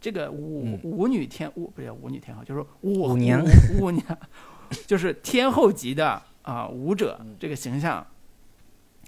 [0.00, 0.80] 这个舞嗯。
[0.82, 3.42] 舞女天舞不是舞女天后，就是舞舞娘。
[3.78, 4.04] 舞舞娘，
[4.86, 7.36] 就是天后级的啊、舞者嗯。
[7.40, 8.06] 这个形象，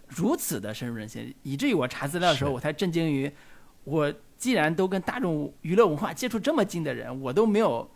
[0.08, 3.30] 如此的深入人心，以至于我查资料的时候，我才震惊于，
[3.84, 7.88] 我既然都跟大众娱乐文化接触这么近的人，我都没有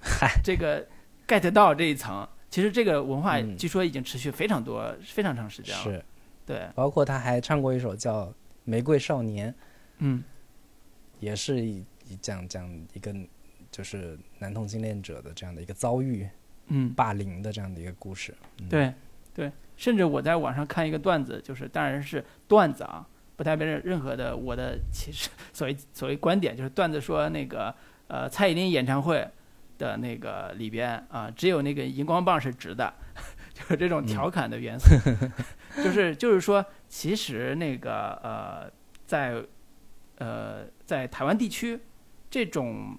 [0.00, 0.86] 嗨，这个
[1.26, 2.28] get 到这一层。
[2.50, 3.56] 其实这个文化嗯。
[3.56, 5.82] 据说已经持续非常多、非常长时间了。
[5.82, 6.04] 是，
[6.46, 8.26] 对，包括他还唱过一首叫
[8.64, 9.50] 《玫瑰少年》，
[9.98, 10.22] 嗯。
[11.20, 11.64] 也是
[12.20, 13.14] 讲讲一个
[13.70, 16.28] 就是男同性恋者的这样的一个遭遇、
[16.66, 18.34] 嗯，霸凌的这样的一个故事。
[18.60, 18.92] 嗯，对
[19.34, 23.04] 对，甚至我在网上看一个段子，就是当然是段子啊，
[23.36, 27.74] 不代表任任何的我的其实 所谓所谓观点，就是段子说那个
[28.06, 29.28] 呃蔡依林演唱会
[29.76, 32.94] 的那个里边啊、只有那个荧光棒是直的，
[33.52, 34.94] 就是这种调侃的元素，
[35.82, 38.70] 就是就是说，其实那个呃
[39.04, 39.42] 在
[40.18, 41.80] 呃在台湾地区
[42.30, 42.96] 这种。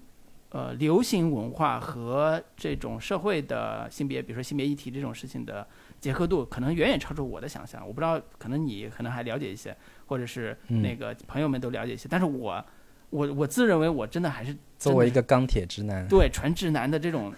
[0.50, 5.66] 呃，流行文化和这种社会的性别，比如说性别议题这种事情的
[6.06, 7.84] 结合度，可能远远超出我的想象。
[7.86, 9.76] 我不知道，可能你可能还了解一些，
[10.06, 12.64] 或者是嗯那个朋友们都了解一些，但是我，
[13.10, 17.34] 我我自认为我真的还是作为一个钢铁直男，对纯直男的这种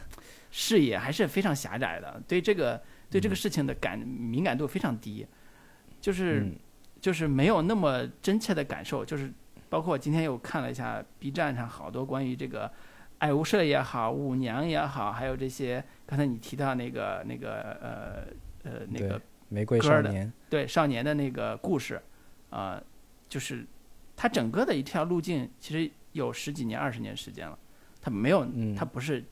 [0.51, 5.27] 视野还是非常狭窄的，对这个对这个事情的感敏感度非常低，
[6.01, 6.41] 就是。
[6.41, 6.53] 嗯
[7.01, 9.33] 就是没有那么真切的感受，就是
[9.69, 12.69] 包括我今天又看了一下 B 站上好多关于这个
[13.19, 18.27] 爱无赦也好，舞娘也好，还有这些刚才你提到那个那个呃
[18.65, 22.01] 呃那个玫瑰少年，对少年的那个故事，
[22.51, 22.83] 啊，
[23.29, 23.67] 就是
[24.17, 27.59] 它整个的一条路径其实有十几年、二十年时间了，
[28.01, 28.47] 它没有，
[28.77, 29.25] 它不是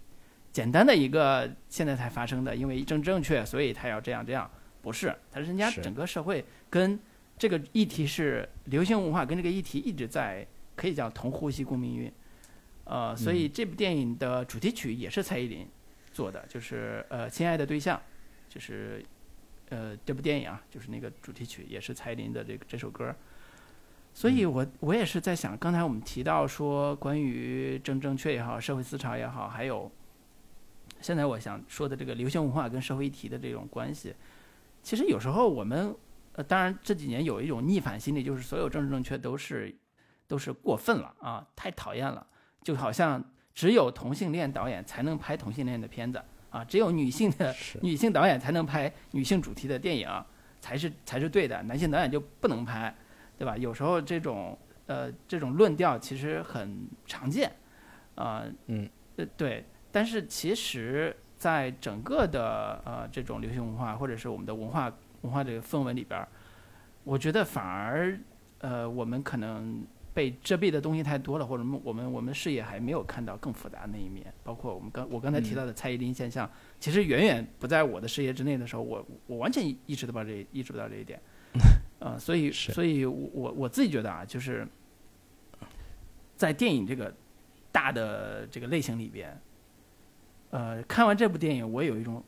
[0.52, 4.50] 简单的一个现在才发生的，因为政治正确，所以他要这样这样，
[4.80, 6.98] 不是，它是人家整个社会跟
[7.36, 12.10] 这个议题是流行文化跟这个议题一直在可以叫同呼吸共命运。
[12.84, 15.66] 呃，所以这部电影的主题曲也是蔡依林
[16.12, 18.00] 做的，就是呃，亲爱的对象，
[18.48, 19.04] 就是
[19.68, 23.14] 呃，这部电影啊，就是那个主题曲也是蔡依林的这个这首歌。
[24.14, 29.90] 所以我我也是在想，刚才我们提到说关于正正确也好，社会思潮也好，还有
[31.00, 34.14] 现在我想说的这个流行文化跟社会议题的这种关系，
[34.82, 35.94] 其实有时候我们
[36.32, 39.74] 呃，当然这几年有一种逆反心理，就是所有政治正确都是
[40.26, 42.26] 都是过分了啊，太讨厌了。
[42.62, 43.22] 就好像
[43.54, 46.20] 只有同性恋导演才能拍同性恋的片子
[46.56, 50.08] 啊，只有女性的 女性导演才能拍女性主题的电影，
[50.58, 52.94] 才是才是对的，男性导演就不能拍，
[53.36, 53.54] 对吧？
[53.58, 57.52] 有时候这种呃这种论调其实很常见，
[58.14, 64.90] 啊，嗯，呃对，但是其实在整个的呃这种流行文化或者是我们的文化
[65.20, 66.26] 文化这个氛围里边，
[67.04, 68.18] 我觉得反而
[68.60, 69.84] 呃我们可能。
[70.16, 74.32] 被遮蔽的东西太多了，或者我们我们视野还没有看到更复杂的那一面。
[74.42, 76.50] 包括我们刚我刚才提到的蔡依林现象，
[76.80, 81.20] 其实远远不在我的视野之内的时候，我我完全意识不到这意识不到这一点。
[82.00, 84.66] 呃，所以所以我我自己觉得啊，就是
[86.34, 87.14] 在电影这个
[87.70, 89.38] 大的这个类型里边，
[90.48, 92.24] 呃，看完这部电影，我有一种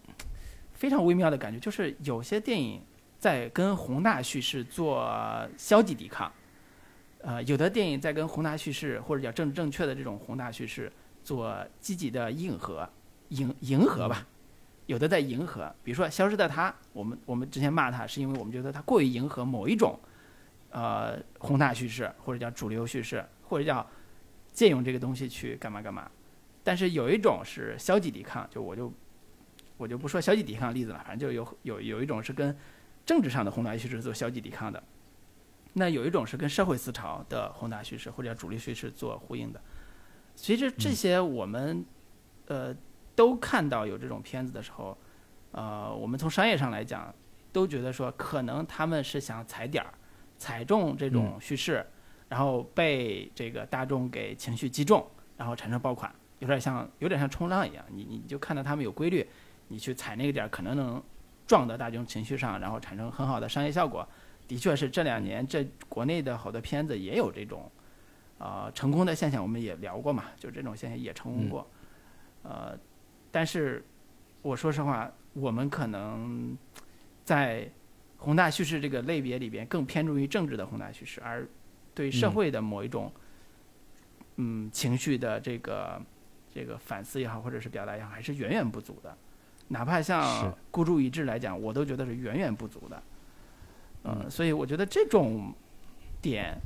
[0.75, 2.83] 非常微妙的感觉，就是有些电影
[3.19, 5.11] 在跟宏大叙事做
[5.57, 6.31] 消极抵抗。
[7.29, 10.91] 呃，有的电影在跟宏大叙事或者叫政治正确的这种宏大叙事
[11.23, 12.89] 做积极的应和、
[13.29, 14.27] 迎迎合吧。
[14.87, 20.01] 有的在迎合，比如说《消失的他》，我们我们之前骂他，是因为我们觉得他过于迎合某一种
[20.71, 23.87] 呃宏大叙事，或者叫主流叙事，或者叫
[24.51, 26.11] 借用这个东西去干嘛干嘛。
[26.65, 28.91] 但是有一种是消极抵抗，就我就
[29.77, 32.57] 我就不说消极抵抗的例子了，反正就有有有一种是跟
[33.05, 34.83] 政治上的宏大叙事做消极抵抗的。
[35.75, 39.61] 那有一种是跟社会思潮的宏大叙事或者主力叙事做呼应的，
[40.35, 41.85] 其实这些我们
[42.47, 42.75] 呃
[43.15, 44.97] 都看到有这种片子的时候，
[45.53, 47.15] 呃，我们从商业上来讲，
[47.53, 49.95] 都觉得说可能他们是想踩点儿，
[50.37, 51.87] 踩中这种叙事，
[52.29, 55.07] 然后被这个大众给情绪击中，
[55.37, 59.29] 然后产生爆款，有点像有点像冲浪一样，你你就看到他们有规律，
[59.69, 61.03] 你去踩那个点儿，可能能
[61.47, 64.09] 撞到大众情绪上，然后产生很好的商业效果。
[64.49, 67.71] 的确是这两年，这国内的好多片子也有这种，
[68.39, 69.43] 呃，成功的现象。
[69.43, 71.71] 我们也聊过嘛，就这种现象也成功过。
[72.43, 72.77] 呃，
[73.31, 73.85] 但是
[74.41, 76.57] 我说实话，我们可能
[77.25, 77.71] 在
[78.17, 81.47] 宏大叙事这个类别里边，更偏重于政治的宏大叙事，而
[81.95, 83.13] 对社会的某一种，
[84.37, 86.01] 嗯，情绪的这个
[86.55, 89.15] 这个反思也好，或者是表达也好，还是远远不足的。
[89.69, 93.03] 哪怕像孤注一掷来讲，我都觉得是远远不足的。
[94.05, 95.53] 嗯，所以我觉得这种
[96.23, 96.57] 点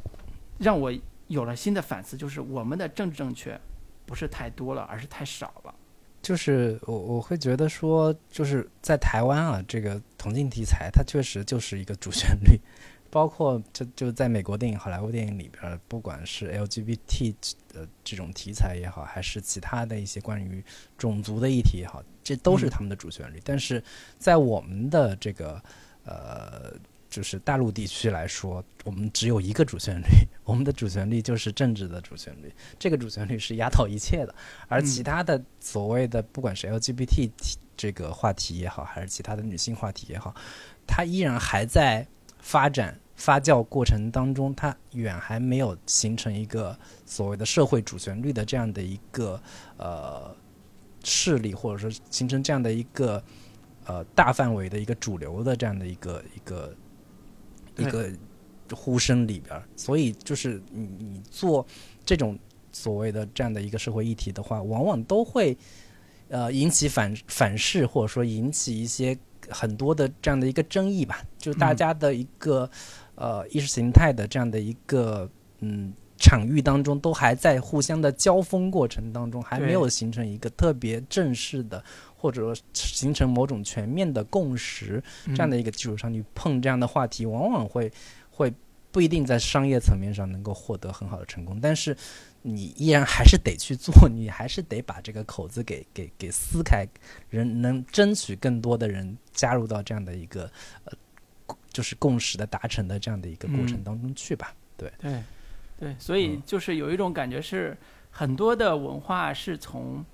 [0.58, 0.92] 让我
[1.28, 3.58] 有了新的反思，就是我们的政治正确
[4.04, 5.74] 不是太多了，而是太少了。
[6.20, 12.60] 就是我我会觉得说，就是在台湾啊，这个同性题材它确实就是一个主旋律，
[13.10, 17.34] 包括就就在美国电影、好莱坞电影里边，不管是 LGBT
[17.72, 20.62] 的这种题材也好，还是其他的一些关于
[20.96, 23.40] 种族的议题也好，这都是他们的主旋律。
[23.42, 23.82] 但是
[24.18, 25.60] 在我们的这个
[26.04, 26.72] 呃。
[27.12, 30.06] 就是大陆地区来说，我们只有一个主旋律，
[30.44, 34.34] 我们的主旋律就是政治的主旋律，这个主旋律是压倒一切的。
[34.66, 37.30] 而其他的所谓的，不管是 LGBT
[37.76, 40.34] 这个话题也好，还是其他的女性话题也好，
[40.86, 42.08] 它依然还在
[42.38, 49.38] 发展发酵过程当中，它远还没有形成一个所谓的社会主旋律的这样的一个
[49.76, 50.34] 呃
[51.04, 53.22] 势力，或者说形成这样的一个
[53.84, 56.74] 呃大范围的一个主流的这样的一个一个。
[57.76, 58.10] 一个
[58.72, 61.66] 呼声里边，所以就是你你做
[62.04, 62.38] 这种
[62.72, 65.56] 所谓的这样的一个社会议题的话，往往都会
[66.28, 69.16] 呃引起反反噬，或者说引起一些
[69.48, 71.22] 很多的这样的一个争议吧。
[71.38, 72.70] 就大家的一个
[73.14, 75.92] 呃意识形态的这样的一个嗯
[76.22, 81.84] 场域当中，都还在互相的交锋过程当中，还没有形成一个特别正式的。
[82.22, 87.90] 或者形成某种全面的共识，这样的一个基础上，你碰这样的话题，往往会
[88.30, 88.54] 会
[88.92, 91.58] 不一定在商业层面上能够获得很好的成功。
[91.60, 91.96] 但是
[92.42, 96.86] 你依然还是得去做，你还是得把这个口子给给给撕开，
[97.28, 100.48] 人能争取更多的人加入到这样的一个
[100.84, 100.92] 呃，
[101.72, 104.54] 就是共识的达成的这样的一个过程当中去吧。
[104.76, 105.20] 对对
[105.82, 107.76] 对，所以就是有一种感觉是，
[108.08, 110.04] 很多的文化是从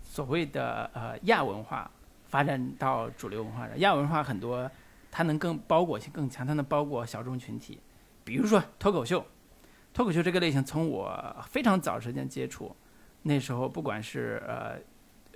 [0.00, 1.90] 所谓的呃亚文化
[2.28, 3.76] 发展到主流文化的。
[3.78, 4.70] 亚文化很多，
[5.10, 7.80] 它能更包裹性更强，它能包裹小众群体，
[8.22, 9.26] 比如说脱口秀。
[9.92, 12.76] 脱口秀这个类型，从我非常早时间接触，
[13.22, 14.78] 那时候不管是呃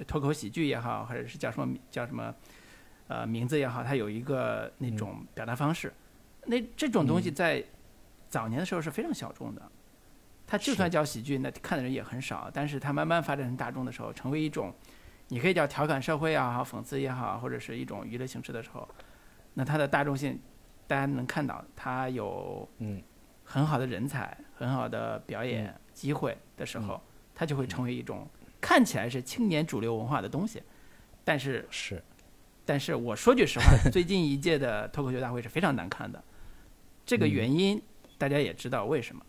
[0.04, 2.32] 脱口喜剧也好，或者是叫什么叫什么
[3.08, 5.92] 呃名字也好，它有一个那种表达方式。
[6.46, 7.64] 那这种东西在
[8.28, 9.62] 早年的时候是非常小众的，
[10.50, 12.50] 它就算叫喜剧，那看的人也很少。
[12.52, 14.74] 但是它慢慢发展成大众的时候，成为一种
[15.28, 18.88] 你可以叫调侃社会也好，讽刺也好，或者是一种娱乐形式的时候，
[19.54, 20.40] 那它的大众性
[20.88, 23.00] 大家能看到，它有嗯。
[23.52, 27.02] 很好的人才，很好的表演机会的时候，
[27.34, 28.24] 它就会成为一种
[28.60, 30.62] 看起来是青年主流文化的东西。
[31.24, 32.00] 但是是，
[32.64, 36.22] 但是我说句实话，最近一届的脱口秀大会是非常难看的。
[37.04, 37.82] 这个原因
[38.16, 39.20] 大家也知道为什么，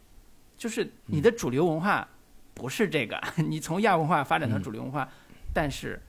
[0.62, 2.08] 就是你的主流文化
[2.54, 5.10] 不是这个， 你从亚文化发展成主流文化，
[5.52, 6.00] 但是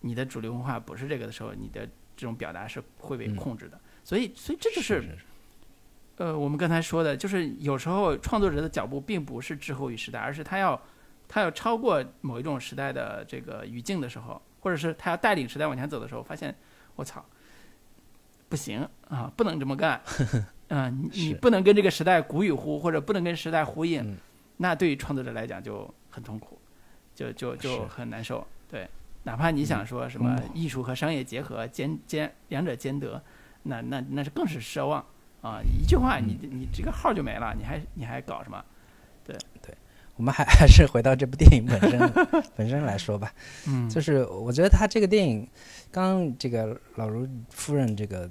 [0.00, 1.86] 你的主流文化不是这个的时候，你的
[2.16, 3.80] 这种表达是会被控制的。
[4.02, 5.16] 所以，所以这就是。
[6.16, 10.80] 呃，我们刚才说的，就是有时候创作者的脚步并不是滞后于时代，而是他要
[11.28, 16.52] 他要超过某一种时代的这个语境的时候，或者是他要带领时代往前走的时候，发现
[16.96, 17.24] 我操，
[18.48, 20.00] 不行啊，不能这么干，
[20.74, 24.16] 嗯，你你不能跟这个时代鼓与呼，或者不能跟时代呼应，
[24.56, 26.58] 那对于创作者来讲就很痛苦，
[27.14, 28.46] 就就就很难受。
[28.70, 28.88] 对，
[29.24, 33.22] 哪怕你想说什么艺术和商业结合兼兼两者兼得，
[33.64, 35.04] 那那那是更是奢望。
[35.42, 38.64] 啊，一句话，你你这个号就没了，你还你还搞什么？
[39.26, 39.74] 对对，
[40.16, 42.12] 我们还 还是回到这部电影本身
[42.56, 43.30] 本身来说吧。
[43.68, 45.46] 嗯，就是我觉得他这个电影，
[45.90, 48.30] 刚这个老卢夫人这个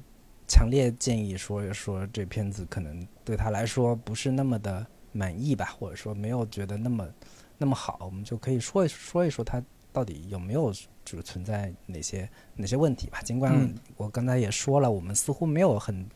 [0.52, 7.08] 强烈建议说说这片子可能对他来说不是那么的满意吧，或者说没有觉得那么
[7.58, 9.64] 那么好，我们就可以说一说一说他。
[9.94, 10.72] 到底有没有
[11.04, 13.22] 就是存在哪些哪些问题吧？
[13.24, 13.52] 尽管
[13.98, 16.08] 我刚才也说了，我们似乎没有很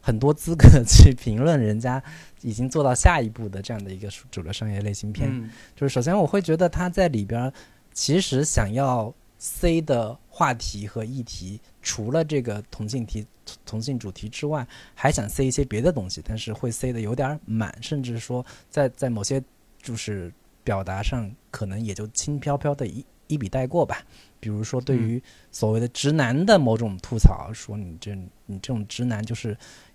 [0.00, 2.00] 很多资格去评论人家
[2.42, 5.50] 已经做到下一步的这样的一个主流商业类型片。
[5.74, 7.52] 就是首先我会觉得他在里边
[7.92, 13.26] 其实想要塞的话题和议题，除了这个同性题
[13.64, 19.42] 同性主题之外，还想塞一些别的东西，但是会塞的有点满，甚至说在在某些
[19.82, 20.32] 就是
[20.64, 23.04] 表达上可能也就轻飘飘的一。
[23.28, 24.04] 一笔带过吧，
[24.38, 25.20] 比如说对于
[25.50, 28.14] 所谓的直男的某种吐槽，说你这
[28.44, 29.48] 你这种直男就是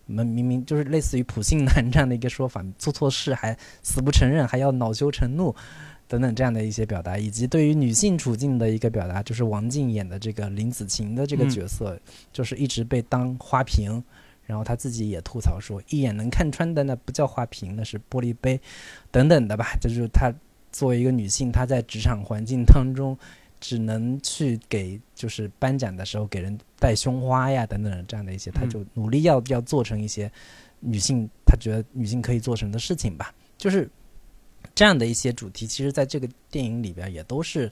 [0.05, 5.55] 你们明明就是类似于普信男这样的一个说法，做错事还死不承认，还要恼羞成怒
[6.11, 11.97] 等等这样的一些表达，以及对于女性处境的一个表达，就是王静演的这个林子晴的这个角色，
[12.33, 14.03] 就是一直被当花瓶，
[14.45, 18.59] 然后她自己也吐槽说，一眼能看穿的那不叫花瓶，那是玻璃杯
[19.09, 20.29] 等等的吧，这就是她。
[20.73, 23.17] 作为一个女性，她在职场环境当中，
[23.59, 30.31] 只能去给就是颁奖的时候给人戴胸花呀等等这样的一些，她就努力要要做成一些
[30.79, 33.35] 女性她觉得女性可以做成的事情吧。
[33.57, 33.89] 就是
[34.73, 37.71] 这样的一些主题，其实在这个电影里边也都是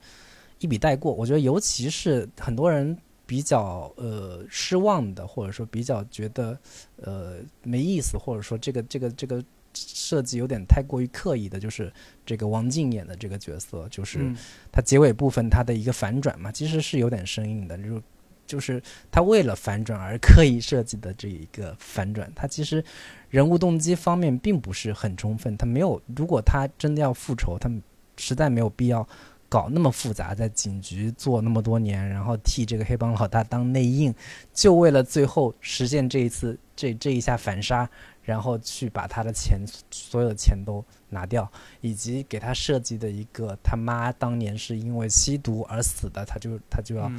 [0.60, 1.14] 一笔带过。
[1.14, 6.58] 我觉得，尤其是很多人比较呃失望的，或者说比较觉得
[6.97, 9.43] 呃没意思，或者说这个这个这个。
[9.76, 11.93] 设计有点太过于刻意的，就是
[12.26, 14.34] 这个王静演的这个角色，就是
[14.72, 18.02] 他结尾部分他的一个反转嘛，其实是有点生硬的，就
[18.50, 18.82] 就是
[19.12, 22.84] 他为了反转而刻意设计的这一个反转，他其实
[23.30, 27.70] 人物动机方面并不是很充分，他没有，如果他真的要复仇，他
[28.18, 29.08] 实在没有必要
[29.47, 34.12] 搞那么复杂，在警局做那么多年，然后替这个黑帮老大当内应，
[34.52, 37.88] 就为了最后实现这一次这这一下反杀。
[38.22, 47.12] 然后去把他的钱，所有的钱都拿掉，以及给他设计的一个他妈当年是因为吸毒而死的，他就他就要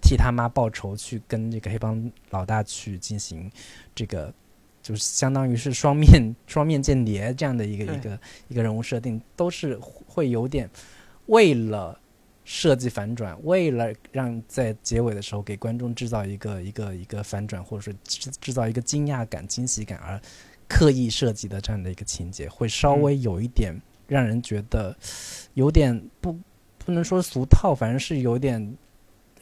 [0.00, 3.50] 替他妈报仇，去跟这个黑帮老大去进行
[3.94, 4.32] 这个，
[4.82, 10.68] 就是相当于是双面双面间谍这样的一个一个一个人物设定，都是会有点
[11.26, 11.98] 为了。
[12.50, 20.18] 设计反转，为了让在结尾的时候给观众制造一个一个一个反转，或者说制制造一个惊讶感、惊喜感而
[20.66, 24.96] 刻意设计的这样的一个情节，会稍微有一点让人觉得
[25.52, 26.34] 有点不
[26.78, 28.58] 不能说俗套，反正是有点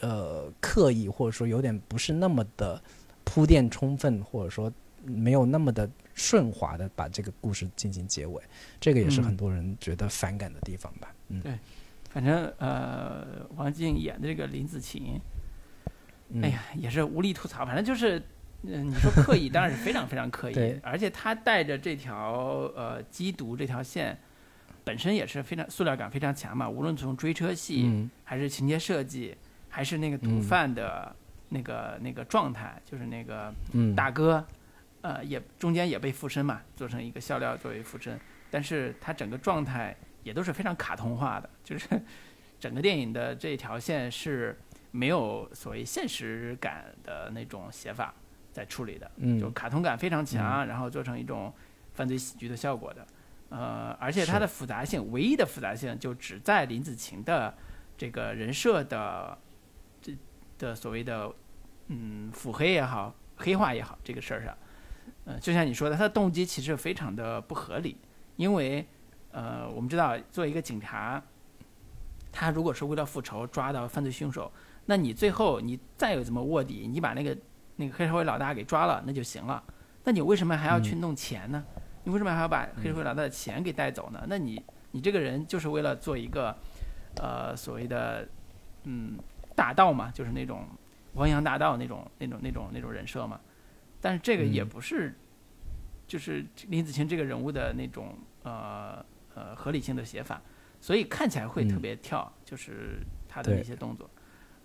[0.01, 2.83] 呃刻意，或者说有点不是那么的
[3.25, 4.73] 铺垫充分，或者说
[5.05, 8.43] 没有那么的顺滑的把这个故事进行结尾，
[8.81, 11.15] 这个也是嗯很多人觉得反感的地方吧。
[11.29, 11.53] 嗯，对
[12.11, 15.21] 反正呃，王静演的这个林子晴，
[16.31, 17.67] 嗯哎呀，也是无力吐槽。
[17.67, 18.19] 反正就是，
[18.63, 20.55] 嗯、你说刻意，当然是非常非常刻意。
[20.83, 24.19] 而且他带着这条呃缉毒这条线，
[24.83, 26.69] 本身也是非常塑料感非常强嘛。
[26.71, 29.37] 无论从追车戏，嗯还是情节设计，
[29.77, 31.15] 还是那个毒嗯贩的
[31.51, 34.43] 那个、那个状态，就是那个嗯，大哥，
[35.03, 38.19] 呃，也中间也被附身嘛，做成一个笑料作为附身，
[38.51, 41.87] 但是他整个状态也都是非常卡通化的，就是
[42.59, 44.59] 整个电影的这条线是
[44.93, 48.15] 没有所谓现实感的那种写法
[48.51, 49.39] 在处理的，嗯。
[49.39, 51.53] 就卡通感非常强，然后做成一种
[51.93, 53.07] 犯罪喜剧的效果的，
[53.51, 57.55] 呃，而且它的复杂性，唯一的复杂性就只在林子晴的
[57.99, 59.46] 这个人设的这
[60.59, 61.33] 的所谓的
[61.89, 64.57] 嗯腹黑也好，黑化也好这个事儿上，
[65.25, 67.97] 呃，就像你说的，他的动机其实非常的不合理，
[68.37, 68.87] 因为
[69.31, 71.23] 呃，我们知道作为一个警察，
[72.33, 74.51] 他如果是为了复仇抓到犯罪凶手，
[74.87, 77.37] 那你最后你再有怎么卧底，你把那个
[77.77, 79.63] 那个黑社会老大给抓了，那就行了。
[80.05, 81.65] 那你为什么还要去弄钱呢？
[82.05, 84.25] 你为什么还要把黑社会老大的钱给带走呢？
[84.29, 86.57] 那你你这个人就是为了做一个
[87.17, 88.27] 呃所谓的
[88.85, 89.19] 嗯
[89.57, 90.65] 大道嘛，就是那种
[91.15, 93.41] 汪洋大盗那种那种那种那种人设嘛。
[94.01, 95.13] 但是这个也嗯不是，
[96.07, 99.05] 就是林子晴这个人物的那种呃
[99.35, 100.41] 呃合理性的写法，
[100.81, 104.09] 所以看起来会特嗯别跳，就是他的对一些动作。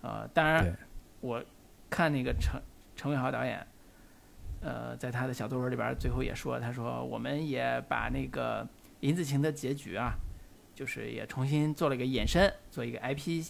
[0.02, 0.76] 呃，当然，
[1.20, 1.42] 我
[1.88, 2.60] 看那个陈
[2.94, 3.66] 陈伟豪导演，
[4.60, 8.68] 呃，在他的小作文里边最后也说，他说我们也把那个
[9.00, 10.12] 林子晴的结局啊，
[10.74, 13.44] 就是也重新做了一个衍生，做一个 IP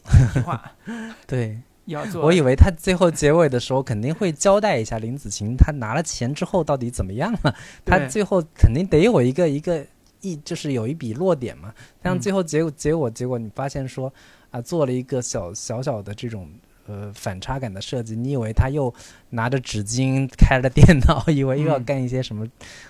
[0.44, 0.72] 化，
[1.26, 2.24] 对， 要做。
[2.24, 7.54] 我以为他最后结尾的时候肯定会交代一下林子晴他拿了钱之后到底怎么样了，
[7.84, 9.84] 他最后肯定得有一个一个
[10.20, 11.72] 一就是有一笔落点嘛。
[12.00, 14.12] 但嗯最后结果结果结果你发现说
[14.50, 16.48] 啊做了一个小小小的这种
[16.86, 18.92] 呃反差感的设计，你以为他又
[19.30, 22.46] 拿着纸巾开了电脑， 以为又要嗯干一些什么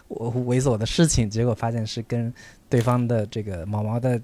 [0.09, 2.32] 呃猥琐的事情，结果发现是跟
[2.68, 4.20] 对方的这个毛毛的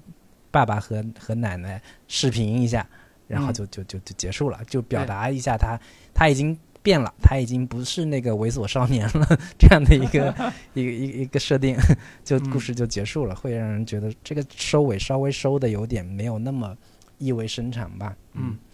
[0.51, 2.87] 爸爸和和奶奶视频一下。
[3.27, 5.79] 然后嗯就就就就结束了，就表达一下他
[6.15, 10.33] 他已经变了，他已经不是那个猥琐少年了， 这样的一个
[10.73, 11.77] 一个一个一个设定，
[12.25, 16.75] 就嗯故事就结束了，会让人觉得这个收尾稍微收的有点没有那么
[17.19, 18.15] 意味深长吧。
[18.33, 18.68] 嗯，对，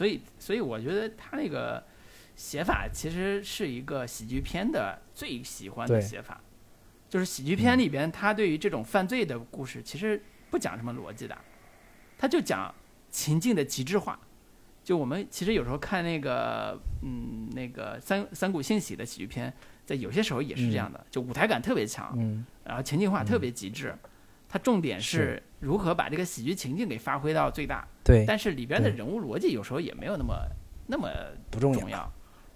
[0.00, 1.84] 所以所以我觉得他那个
[2.34, 6.40] 写法其实是一个喜剧片的最喜欢的写法，
[7.06, 11.36] 就是喜剧片嗯里边，他对于这种犯罪的故事其实不讲什么逻辑的，
[12.16, 12.74] 他就讲
[13.10, 14.18] 情境的极致化。
[14.82, 19.52] 就我们其实有时候看那个嗯那个三三股幸喜的喜剧片，
[19.84, 23.94] 在有些时候也是这样的，就舞台感特别强，嗯，然后情境化特别极致。
[24.50, 27.86] 它重点是是如何把这个喜剧情境给发挥到最大。
[28.04, 30.34] 对，但是里边的人物逻辑有时候也没有那么
[30.86, 31.08] 那么
[31.50, 31.88] 不重。
[31.88, 32.12] 要。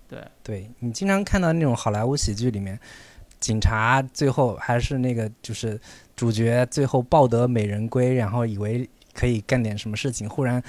[0.06, 2.78] 对，对你经常看到那种好莱坞喜剧里面，
[3.40, 5.80] 警察最后还是那个就是
[6.14, 10.62] 主角最后抱得美人归，然后以为可以干点什么事情，忽然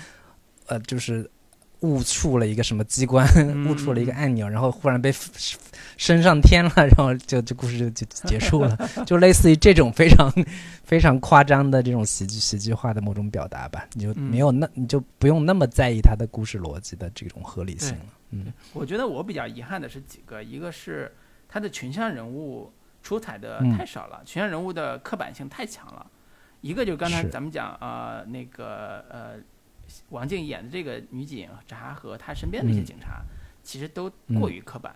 [0.68, 1.30] 呃就是
[1.82, 3.28] 误触了一个什么机关，
[3.68, 5.14] 误触了一个按钮，然后忽然被
[5.98, 10.32] 升上天了， 然后就这故事就就结束了， 就类似于这种非常
[10.84, 14.24] 非常夸张的这种喜剧喜剧化的某种表达吧，你就嗯。
[14.30, 18.52] 没有那你就不用那么在意它的故事逻辑的这种合理性了，嗯。
[18.74, 21.12] 我觉得我比较遗憾的是几个，一个是
[21.48, 22.72] 他的群像人物
[23.04, 23.78] 出彩的嗯。
[23.78, 26.06] 太少了，群像人物的刻板性太强了。
[26.62, 29.36] 一个就刚才咱们讲啊、呃那个呃，
[30.10, 32.86] 王静演的这个女警察和她身边的那些嗯。
[32.86, 33.24] 警察，
[33.64, 34.96] 其实都嗯过于刻板。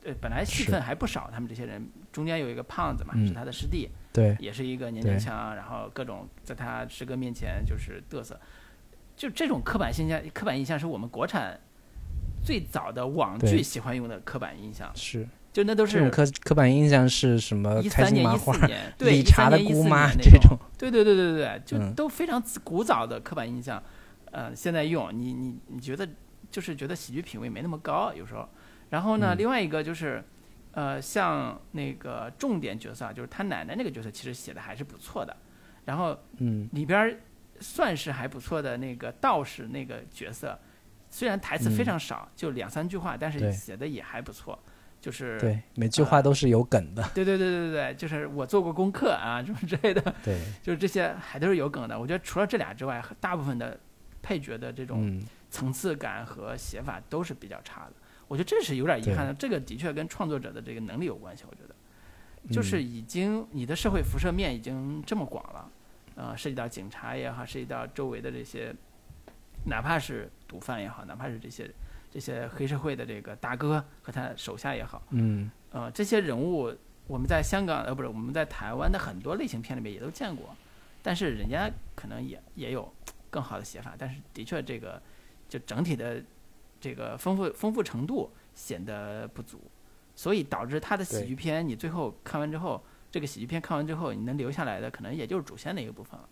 [0.00, 3.26] 对，本来戏份还不少，他们这些人中间有一个胖子嘛，嗯。
[3.26, 5.16] 是他的师弟，对，也是一个年对。
[5.16, 8.38] 轻腔，然后各种在他师哥面前就是嘚瑟，
[9.16, 11.58] 就这种刻板印象，刻板印象是我们国产
[12.42, 15.28] 最早的网剧喜欢用的刻板印象，是。
[15.50, 17.80] 就那都这种是刻刻板印象是什么？
[17.82, 21.94] 一开三年、一心麻花四、年，对，理一三年、一查的姑四妈这年那种，对对对对对对，就嗯。
[21.94, 23.82] 都非常古早的刻板印象，
[24.32, 26.08] 呃，现在用你你你觉得
[26.50, 28.48] 就是觉得喜剧品味没那么高，有时候。
[28.90, 30.24] 然后呢，嗯另外一个就是，
[30.72, 35.36] 呃，像那个重点角色啊，就是他奶奶那个角色，其实写的还是不错的。
[35.84, 37.14] 然后嗯里边儿
[37.60, 40.58] 算是还不错的那个道士那个角色，
[41.10, 44.58] 虽然台词非嗯常少，就两三句话，但是写的也还不错。
[45.00, 51.96] 就是对，每句话都是有梗的，对对对对对对，就是我做过功课啊，什么之类的，对，就是这些还都是有梗的。
[51.96, 53.78] 我觉得除了这俩之外，大部分的
[54.22, 57.92] 配角的这种嗯，层次感和写法都是比较差的。
[58.26, 61.44] 我觉得这是有点遗憾的，这个的确跟创作者的这个能力有关系。
[61.48, 61.74] 我觉得，
[62.52, 65.70] 就是已经你的社会辐射面已经这么广了，
[66.14, 68.74] 呃，涉及到警察也好，涉及到周围的这些，
[69.64, 71.70] 哪怕是毒贩也好，哪怕是这些
[72.10, 76.70] 这些黑社会的这个大哥和他手下也好，嗯呃，这些人物
[77.06, 80.54] 我们在香港呃不是我们在台湾的很多类型片里面也都见过，
[81.02, 82.92] 但是人家可能也也有
[83.30, 85.00] 更好的写法，但是的确这个
[85.48, 86.22] 就整体的
[86.80, 89.60] 这个丰富丰富程度显得不足，
[90.14, 96.28] 所以导致他的喜剧片你最后看完之后，这个喜剧片看完之后，你能留下来的可能也就是主线的一个部分了，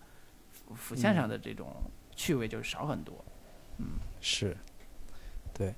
[0.51, 1.75] 辅辅线上的这种
[2.15, 3.25] 趣味就少很多。
[3.79, 4.57] 嗯是，
[5.53, 5.75] 对。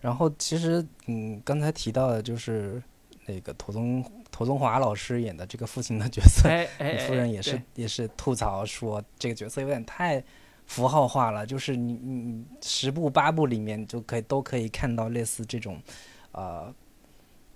[0.00, 2.82] 然后其实嗯，刚才提到的就是
[3.26, 10.24] 那个陀宗陀宗华老师演的这个父亲的角色，哎哎，李夫人也是对也是吐槽说这个角色有点太
[10.70, 15.82] 符号化了，就是你你你十部八部里面就可以都可以看到类似这种
[16.30, 16.72] 呃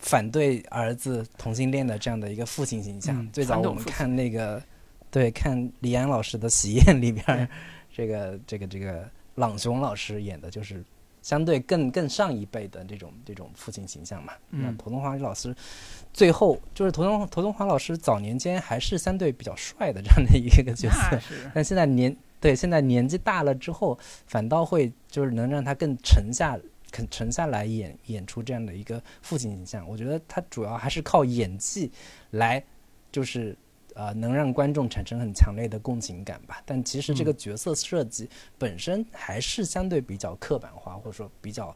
[0.01, 3.17] 反对儿子同性恋的这样的一个父亲形象。
[3.21, 4.61] 嗯最早我们看那个
[5.13, 7.49] 对看李安老师的《喜宴》里边儿，
[7.95, 10.85] 这个这个这个朗雄老师演的就是。
[11.25, 15.57] 相对更更上一辈的这种这种父亲形象嘛，那嗯陀东华老师
[16.13, 21.19] 最后就是陀东陀东华老师早年间还是相对比较帅的这样的一个角色
[21.55, 26.61] 但现在年对现在年纪大了之后，反倒会就是能让他更沉下
[26.93, 29.89] 肯沉下来演演出这样的一个父亲形象。
[29.89, 31.91] 我觉得他主要还是靠演技
[32.33, 32.63] 来，
[33.11, 33.57] 就是
[33.95, 36.61] 呃能让观众产生很强烈的共情感吧。
[36.67, 38.29] 但其实这个嗯角色设计
[38.59, 41.75] 本身还是相对比较刻板化，或者说比较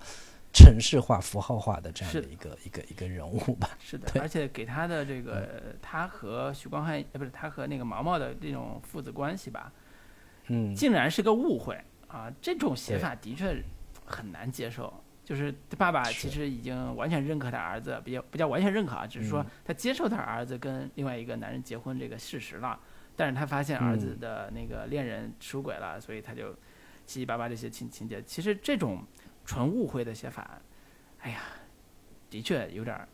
[0.53, 3.71] 城市化、符号化的这样的一个一个一个人物吧。
[3.81, 9.73] 是的，而且给他的这个他和许光汉呃不是他和那个毛毛的这种父子关系吧，
[10.49, 11.79] 嗯，竟然是个误会
[12.09, 12.33] 啊！
[12.41, 13.63] 这种写法的确
[14.05, 14.93] 很难接受。
[15.25, 22.81] 就是爸爸其实已经完全认可他儿子，比较不叫完全认可啊，只是说嗯他接受他儿子跟另外一个男人结婚这个事实了。
[23.15, 26.53] 但是他发现儿子嗯的那个恋人出轨了，所以他就
[27.05, 28.23] 七七八八这些情情节。
[28.23, 29.05] 其实这种
[29.45, 30.59] 纯误会的写法，
[31.19, 31.41] 哎呀，
[32.31, 33.07] 的确有点儿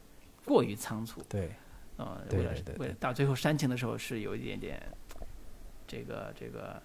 [0.45, 1.21] 过于仓促。
[1.29, 1.51] 对，
[1.97, 4.81] 呃，对为了为了到最后煽情的时候是有一点点，
[5.87, 6.81] 这个这个，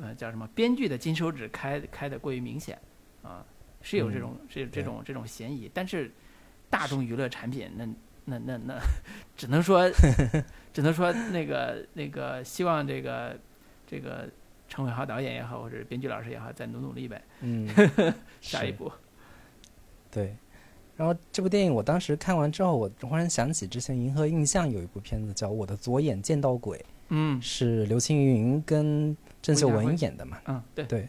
[0.00, 0.48] 呃，叫什么？
[0.54, 2.78] 编剧的金手指开开的过于明显，
[3.22, 3.44] 啊、
[3.80, 6.10] 是有这种、是有这种这种嫌疑，但是
[6.70, 7.86] 大众娱乐产品那
[8.24, 8.80] 那那那，
[9.36, 9.90] 只能说
[10.72, 13.38] 只能说那个那个希望这个
[13.86, 14.28] 这个
[14.68, 18.90] 陈伟豪导演也好，或者编剧老师也好，再努努力呗，嗯，是 下一步。
[20.10, 20.34] 对，
[20.96, 26.78] 然后这部电影我当时看完之后，我忽然想起之前银河印象有一部片子叫《我的左眼见到鬼》，
[27.08, 30.40] 嗯是刘青云跟郑秀文演的嘛。
[30.46, 31.08] 嗯，对，对，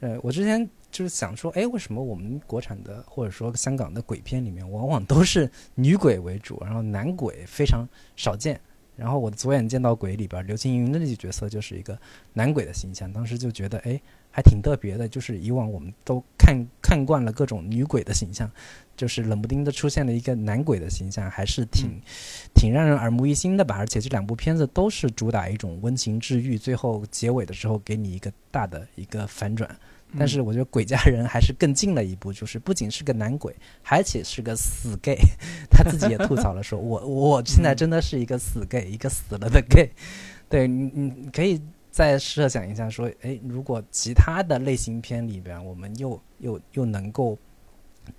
[0.00, 8.60] 呃，我之前就是想说，哎，为什么我们国产的或者说香港的鬼片里面，往往都是女鬼为主，然后男鬼非常少见。
[8.96, 11.98] 然后我的左眼见到鬼里边，刘青云的那个角色就是一个
[12.32, 14.00] 男鬼的形象，当时就觉得，哎，
[14.30, 15.06] 还挺特别的。
[15.06, 18.50] 就是以往我们都看看惯了各种女鬼的形象，
[18.96, 22.00] 就是冷不丁的出现了一个男鬼的形象，还是挺、嗯
[22.54, 23.76] 挺让人耳目一新的吧。
[23.76, 29.68] 而且这两部片子都是主打一种温情治愈，最后结尾的时候给你一个大的一个反转。
[30.16, 35.18] 但嗯是我觉得《鬼家人》还是更进了一步，就是不仅是个男鬼，而且是个死 gay。
[35.68, 39.90] 他自己也吐槽了说， 我我现在真的是一个死 gay，、一个死了的 gay。
[40.48, 47.36] 对你，你可以再设想一下，说，哎，如果其他的类型片里边，我们又又又能够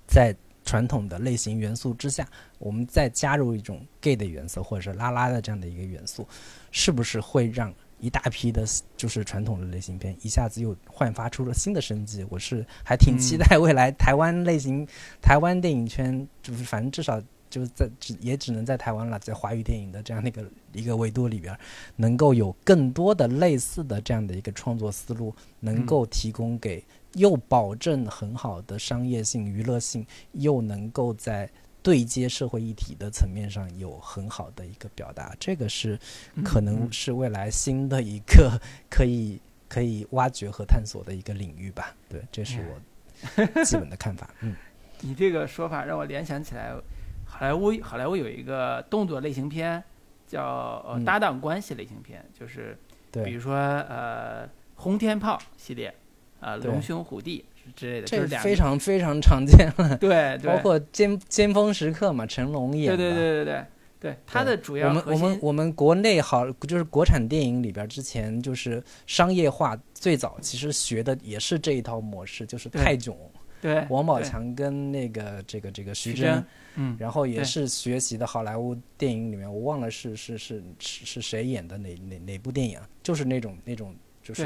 [0.06, 0.36] 在
[0.68, 6.28] 传统的类型元素之下，我们再加入一种 gay 的元素，或者是拉拉的这样的一个元素，
[6.70, 12.22] 是不是会让一大批的，就是传统的类型片一下子又焕发出了新的生机？
[12.28, 14.86] 我是还挺期嗯待未来台湾类型、
[15.22, 17.18] 台湾电影圈，就是反正至少
[17.48, 21.60] 就是在只也只能在台湾了，在华语电影的这样的一个一个维度里边儿，
[21.96, 26.84] 能够有更多的类似的这样的一个创作思路，能嗯够提供给
[27.14, 31.50] 又保证很好的商业性、娱乐性，又能够在
[31.82, 35.98] 对接社会议题的层面上有很好的一个表达，这个是
[36.44, 41.96] 可能嗯是未来新的一个可以可以挖掘和探索的一个领域吧。
[42.08, 44.28] 对，这是我基本的看法。
[44.40, 44.54] 嗯
[45.00, 46.74] 你这个说法让我联想起来，
[47.30, 49.82] 好莱坞好莱坞有一个动作类型片，
[50.26, 52.76] 叫搭档关系类型片，就是
[53.12, 55.94] 比如，说呃轰天炮系列，
[56.40, 57.44] 呃龙兄虎弟
[57.76, 63.14] 之类的，这是两非常非常常见了， 对对，包括尖尖峰时刻嘛，成龙演对的。
[63.14, 63.64] 对对对对
[64.00, 73.16] 对，它的主要我们我们我们国内好就是国产电影里边儿之前就是商业化最早其实学的也是这一套模式，就是泰囧，
[73.60, 76.44] 对，王宝，强跟那个这个这个徐徐峥峥，
[76.76, 82.88] 嗯，然后也是学习的好莱坞电影里面，我忘了是是是是是谁演的哪哪哪部电影啊？
[83.02, 84.44] 就是那种那种就是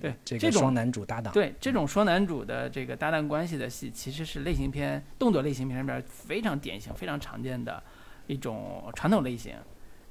[0.00, 7.82] 对对这个双男主搭档，对这种双男主的这个搭档关系的戏，其实是类型片、动作类型片里边非常典型、非常常见的
[8.26, 9.54] 一种传统类型。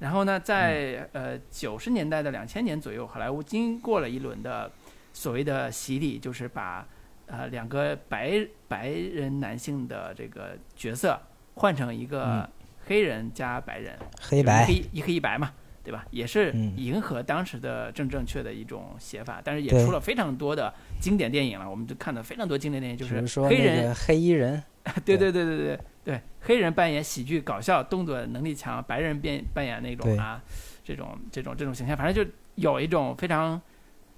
[0.00, 4.70] 然后呢，在、呃九十年代的两千年左右，好莱坞经过了一轮的
[5.12, 6.86] 所谓的洗礼，就是把
[7.26, 11.18] 呃两个白白人男性的这个角色
[11.54, 12.48] 换成一个嗯
[12.86, 15.52] 黑人加白人，黑白一黑一黑一白嘛，
[15.82, 16.04] 对吧？
[16.10, 21.68] 也是嗯迎合当时的正正确的一种写法，但是也出了非常多的经典电影了。
[21.68, 24.62] 我们就看到非常多经典电影，就是黑人，黑衣人，
[25.04, 30.42] 对对对对对对，黑人扮演喜剧搞笑动作能力强，白人变扮演那种啊
[30.84, 33.60] 这种这种这种形象，反正就有一种非常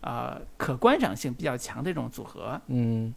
[0.07, 3.13] 呃可观赏性比较强的这种组合，嗯，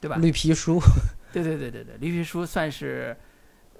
[0.00, 0.16] 对吧？
[0.16, 0.78] 绿皮书，
[1.32, 3.16] 对对对对对，绿皮书算是，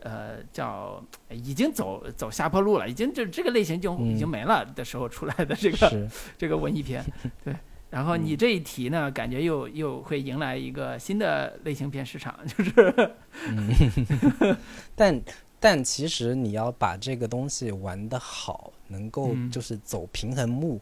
[0.03, 6.09] 呃，叫已经走走下坡路了，已经就这个类型就已经嗯没了的时候出来的这个、是。
[6.37, 7.05] 这个文艺片，
[7.45, 7.55] 对。
[7.89, 13.13] 然后你嗯这一提呢，感觉又又会迎来一个新的类型片市场，就是
[13.49, 14.57] 嗯，
[14.95, 15.21] 但
[15.59, 19.51] 但其实你要把这个东西玩得好，能够嗯。
[19.51, 20.81] 就是走平衡木，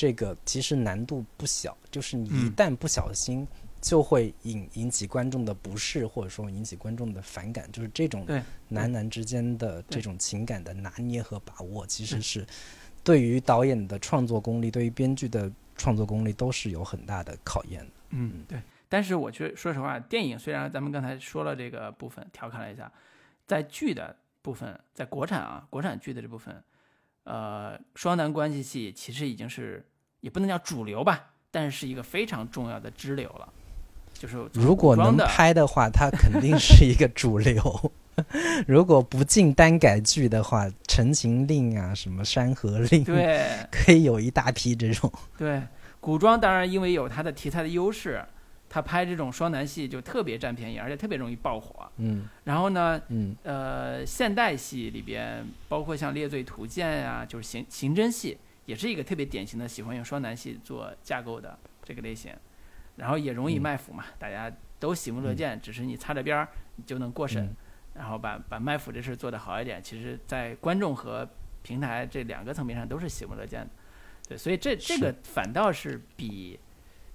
[0.00, 1.76] 这个其实难度不小。
[1.90, 3.46] 就是你一嗯旦不小心，
[3.82, 7.70] 就会引引起观众的不适，或者说引起观众的反感。
[7.70, 12.46] 就是这种对男男之间的这种情感的拿捏和把握，其实嗯是
[13.04, 17.92] 对于导演的创作功力，对于编剧的创作功力都是有很大的考验的。
[18.08, 18.58] 嗯，对。
[18.88, 22.90] 但是我觉得，说实话，电影虽然咱们刚才说了这个部分，调侃了一下，
[23.46, 26.64] 在剧的部分，在国产啊，国产剧的这部分，
[27.24, 29.86] 呃，双男关系戏其实已经是
[30.20, 33.48] 也不能叫主流吧，但是是一个非常重要的支流了。
[34.12, 37.92] 就是如果能拍的话，它肯定是一个主流。
[38.66, 45.10] 如果不进单改剧的话，《陈情令》啊，什么《山河令》，对可以有一大批这种。
[45.38, 45.62] 对，
[46.00, 48.22] 古装当然因为有它的题材的优势，
[48.68, 51.90] 它拍这种双男戏就特别占便宜，而且特别容易爆火。
[51.96, 58.36] 嗯然后呢，嗯呃，现代戏里边，包括像《猎罪图鉴》呀，就是刑刑侦戏，
[58.66, 62.32] 也是一个特别典型的喜欢用双男戏做架构的这个类型，
[62.96, 63.62] 然后也容易嗯。
[63.62, 67.56] 卖腐嘛，大家都喜闻乐见，只是你擦着边儿你就能过审，嗯。
[67.94, 71.28] 然后把把卖腐这事儿做得好一点，其实在观众和
[71.62, 73.70] 平台这两个层面上都是喜闻乐见的，
[74.28, 76.58] 对，所以这这个反倒是比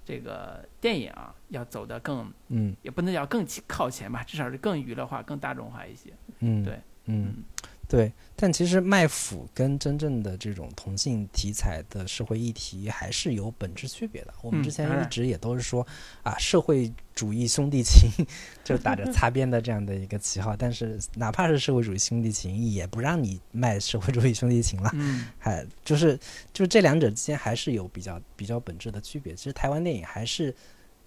[0.04, 2.76] 这个电影啊要走得更，嗯。
[2.82, 6.74] 也不能叫更靠前吧，至少是更娱乐化、更大众化一些，嗯，对。
[7.06, 7.34] 嗯。
[7.38, 7.44] 嗯。
[7.88, 14.34] 对，但其实卖腐跟真正的这种同性题材的社会议题还是有本质区别的。
[14.42, 15.86] 我们嗯之前一直也都是说，
[16.24, 18.10] 啊，社会主义兄弟情，
[18.64, 24.90] 就打着 擦边的这样的一个旗号，但是哪怕是社会主义兄弟情，也不让你卖社会主义兄弟情了。
[24.94, 25.28] 嗯。
[25.38, 26.18] 还就是
[26.52, 29.36] 就是这两者之间还是有比较比较本质的区别。
[29.36, 30.54] 其实台湾电影还是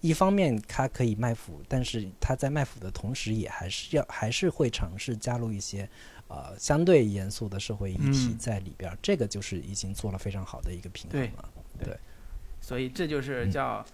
[0.01, 5.89] 一方面它可以卖腐，但是它在卖腐的同时，也还是要还是会尝试加入一些
[6.29, 8.97] 呃相对严肃的社会议题嗯在里边儿。
[9.01, 11.99] 这个就是已经做了非常好的一个平衡了对了。
[12.61, 13.85] 所以这就是嗯叫，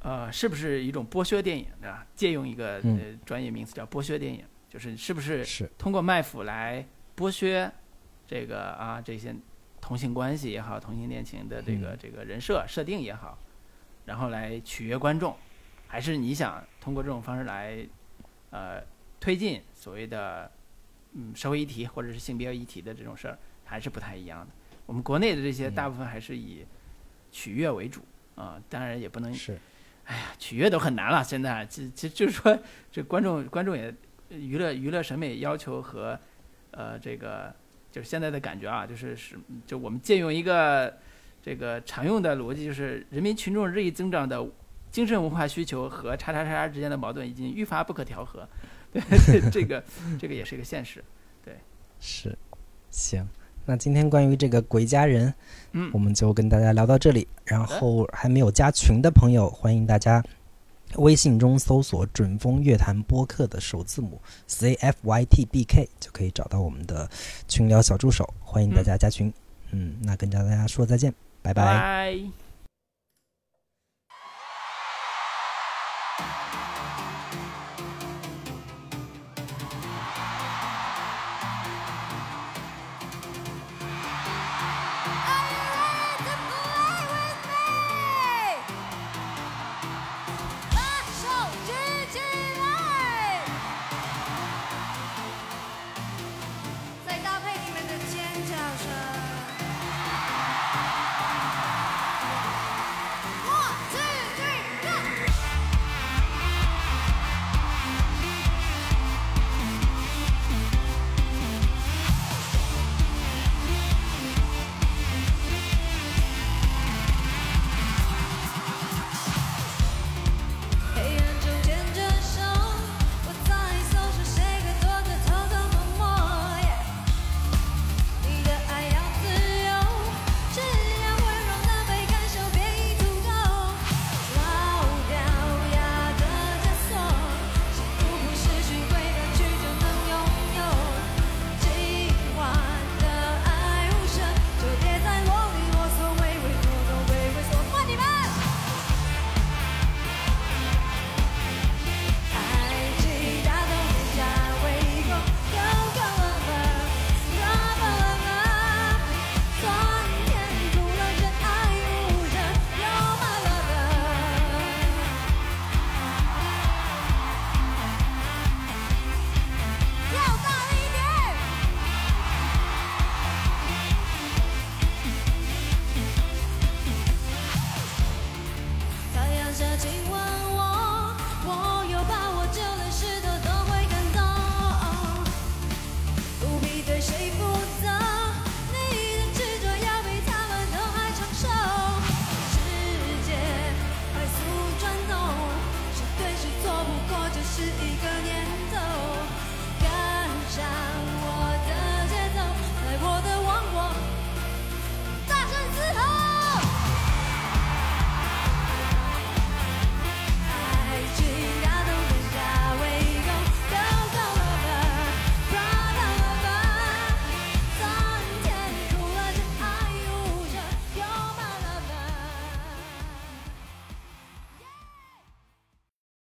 [0.00, 2.06] 呃，是不是一种剥削电影对吧？
[2.14, 7.70] 借用一个、嗯呃专业名词叫剥削电影，就是是不是是，通过卖腐来剥削
[8.26, 9.34] 这个啊这些
[9.80, 13.36] 同性关系也好，同性恋情的这个、嗯这个人设设定也好，
[14.06, 15.36] 然后来取悦观众，
[15.86, 17.84] 还是你想通过这种方式来
[18.50, 18.80] 呃
[19.18, 20.50] 推进所谓的
[21.18, 24.46] 嗯社会议题或者是性别议题的这种事儿，还是不太一样的。
[24.86, 26.64] 我们国内的这些嗯大部分还是以
[27.30, 28.00] 取悦为主
[28.36, 29.58] 啊、当然也不能是，
[30.38, 31.24] 取悦都很难了。
[31.24, 32.56] 现在其其就是说，
[32.92, 33.92] 这观众观众也
[34.30, 36.16] 娱乐娱乐审美要求和
[36.70, 37.52] 呃这个
[37.90, 40.96] 就是现在的感觉啊，就是是就我们借用一个
[41.42, 44.48] 这个常用的逻辑，就是人民群众日益增长的
[44.92, 48.48] 精神文化需求和叉叉叉叉之间的矛盾已经愈发不可调和。
[49.26, 49.82] 对，这个
[50.18, 51.02] 这个也是一个现实。
[51.44, 51.54] 对
[52.00, 52.36] 是，
[52.90, 53.26] 行。
[53.66, 55.28] 那今天关于这个《鬼家人》，
[55.72, 57.28] 嗯我们就跟大家聊到这里。
[57.44, 60.24] 然后还没有加群的朋友，欢迎大家
[60.96, 67.08] 微信中搜索“准风乐坛播客”的首字母 C F Y T B K，就可以找到我们的
[67.46, 68.32] 群聊小助手。
[68.40, 69.30] 欢迎大家加群。
[69.70, 71.12] 嗯，那跟大家说再见，
[71.42, 72.47] 拜拜拜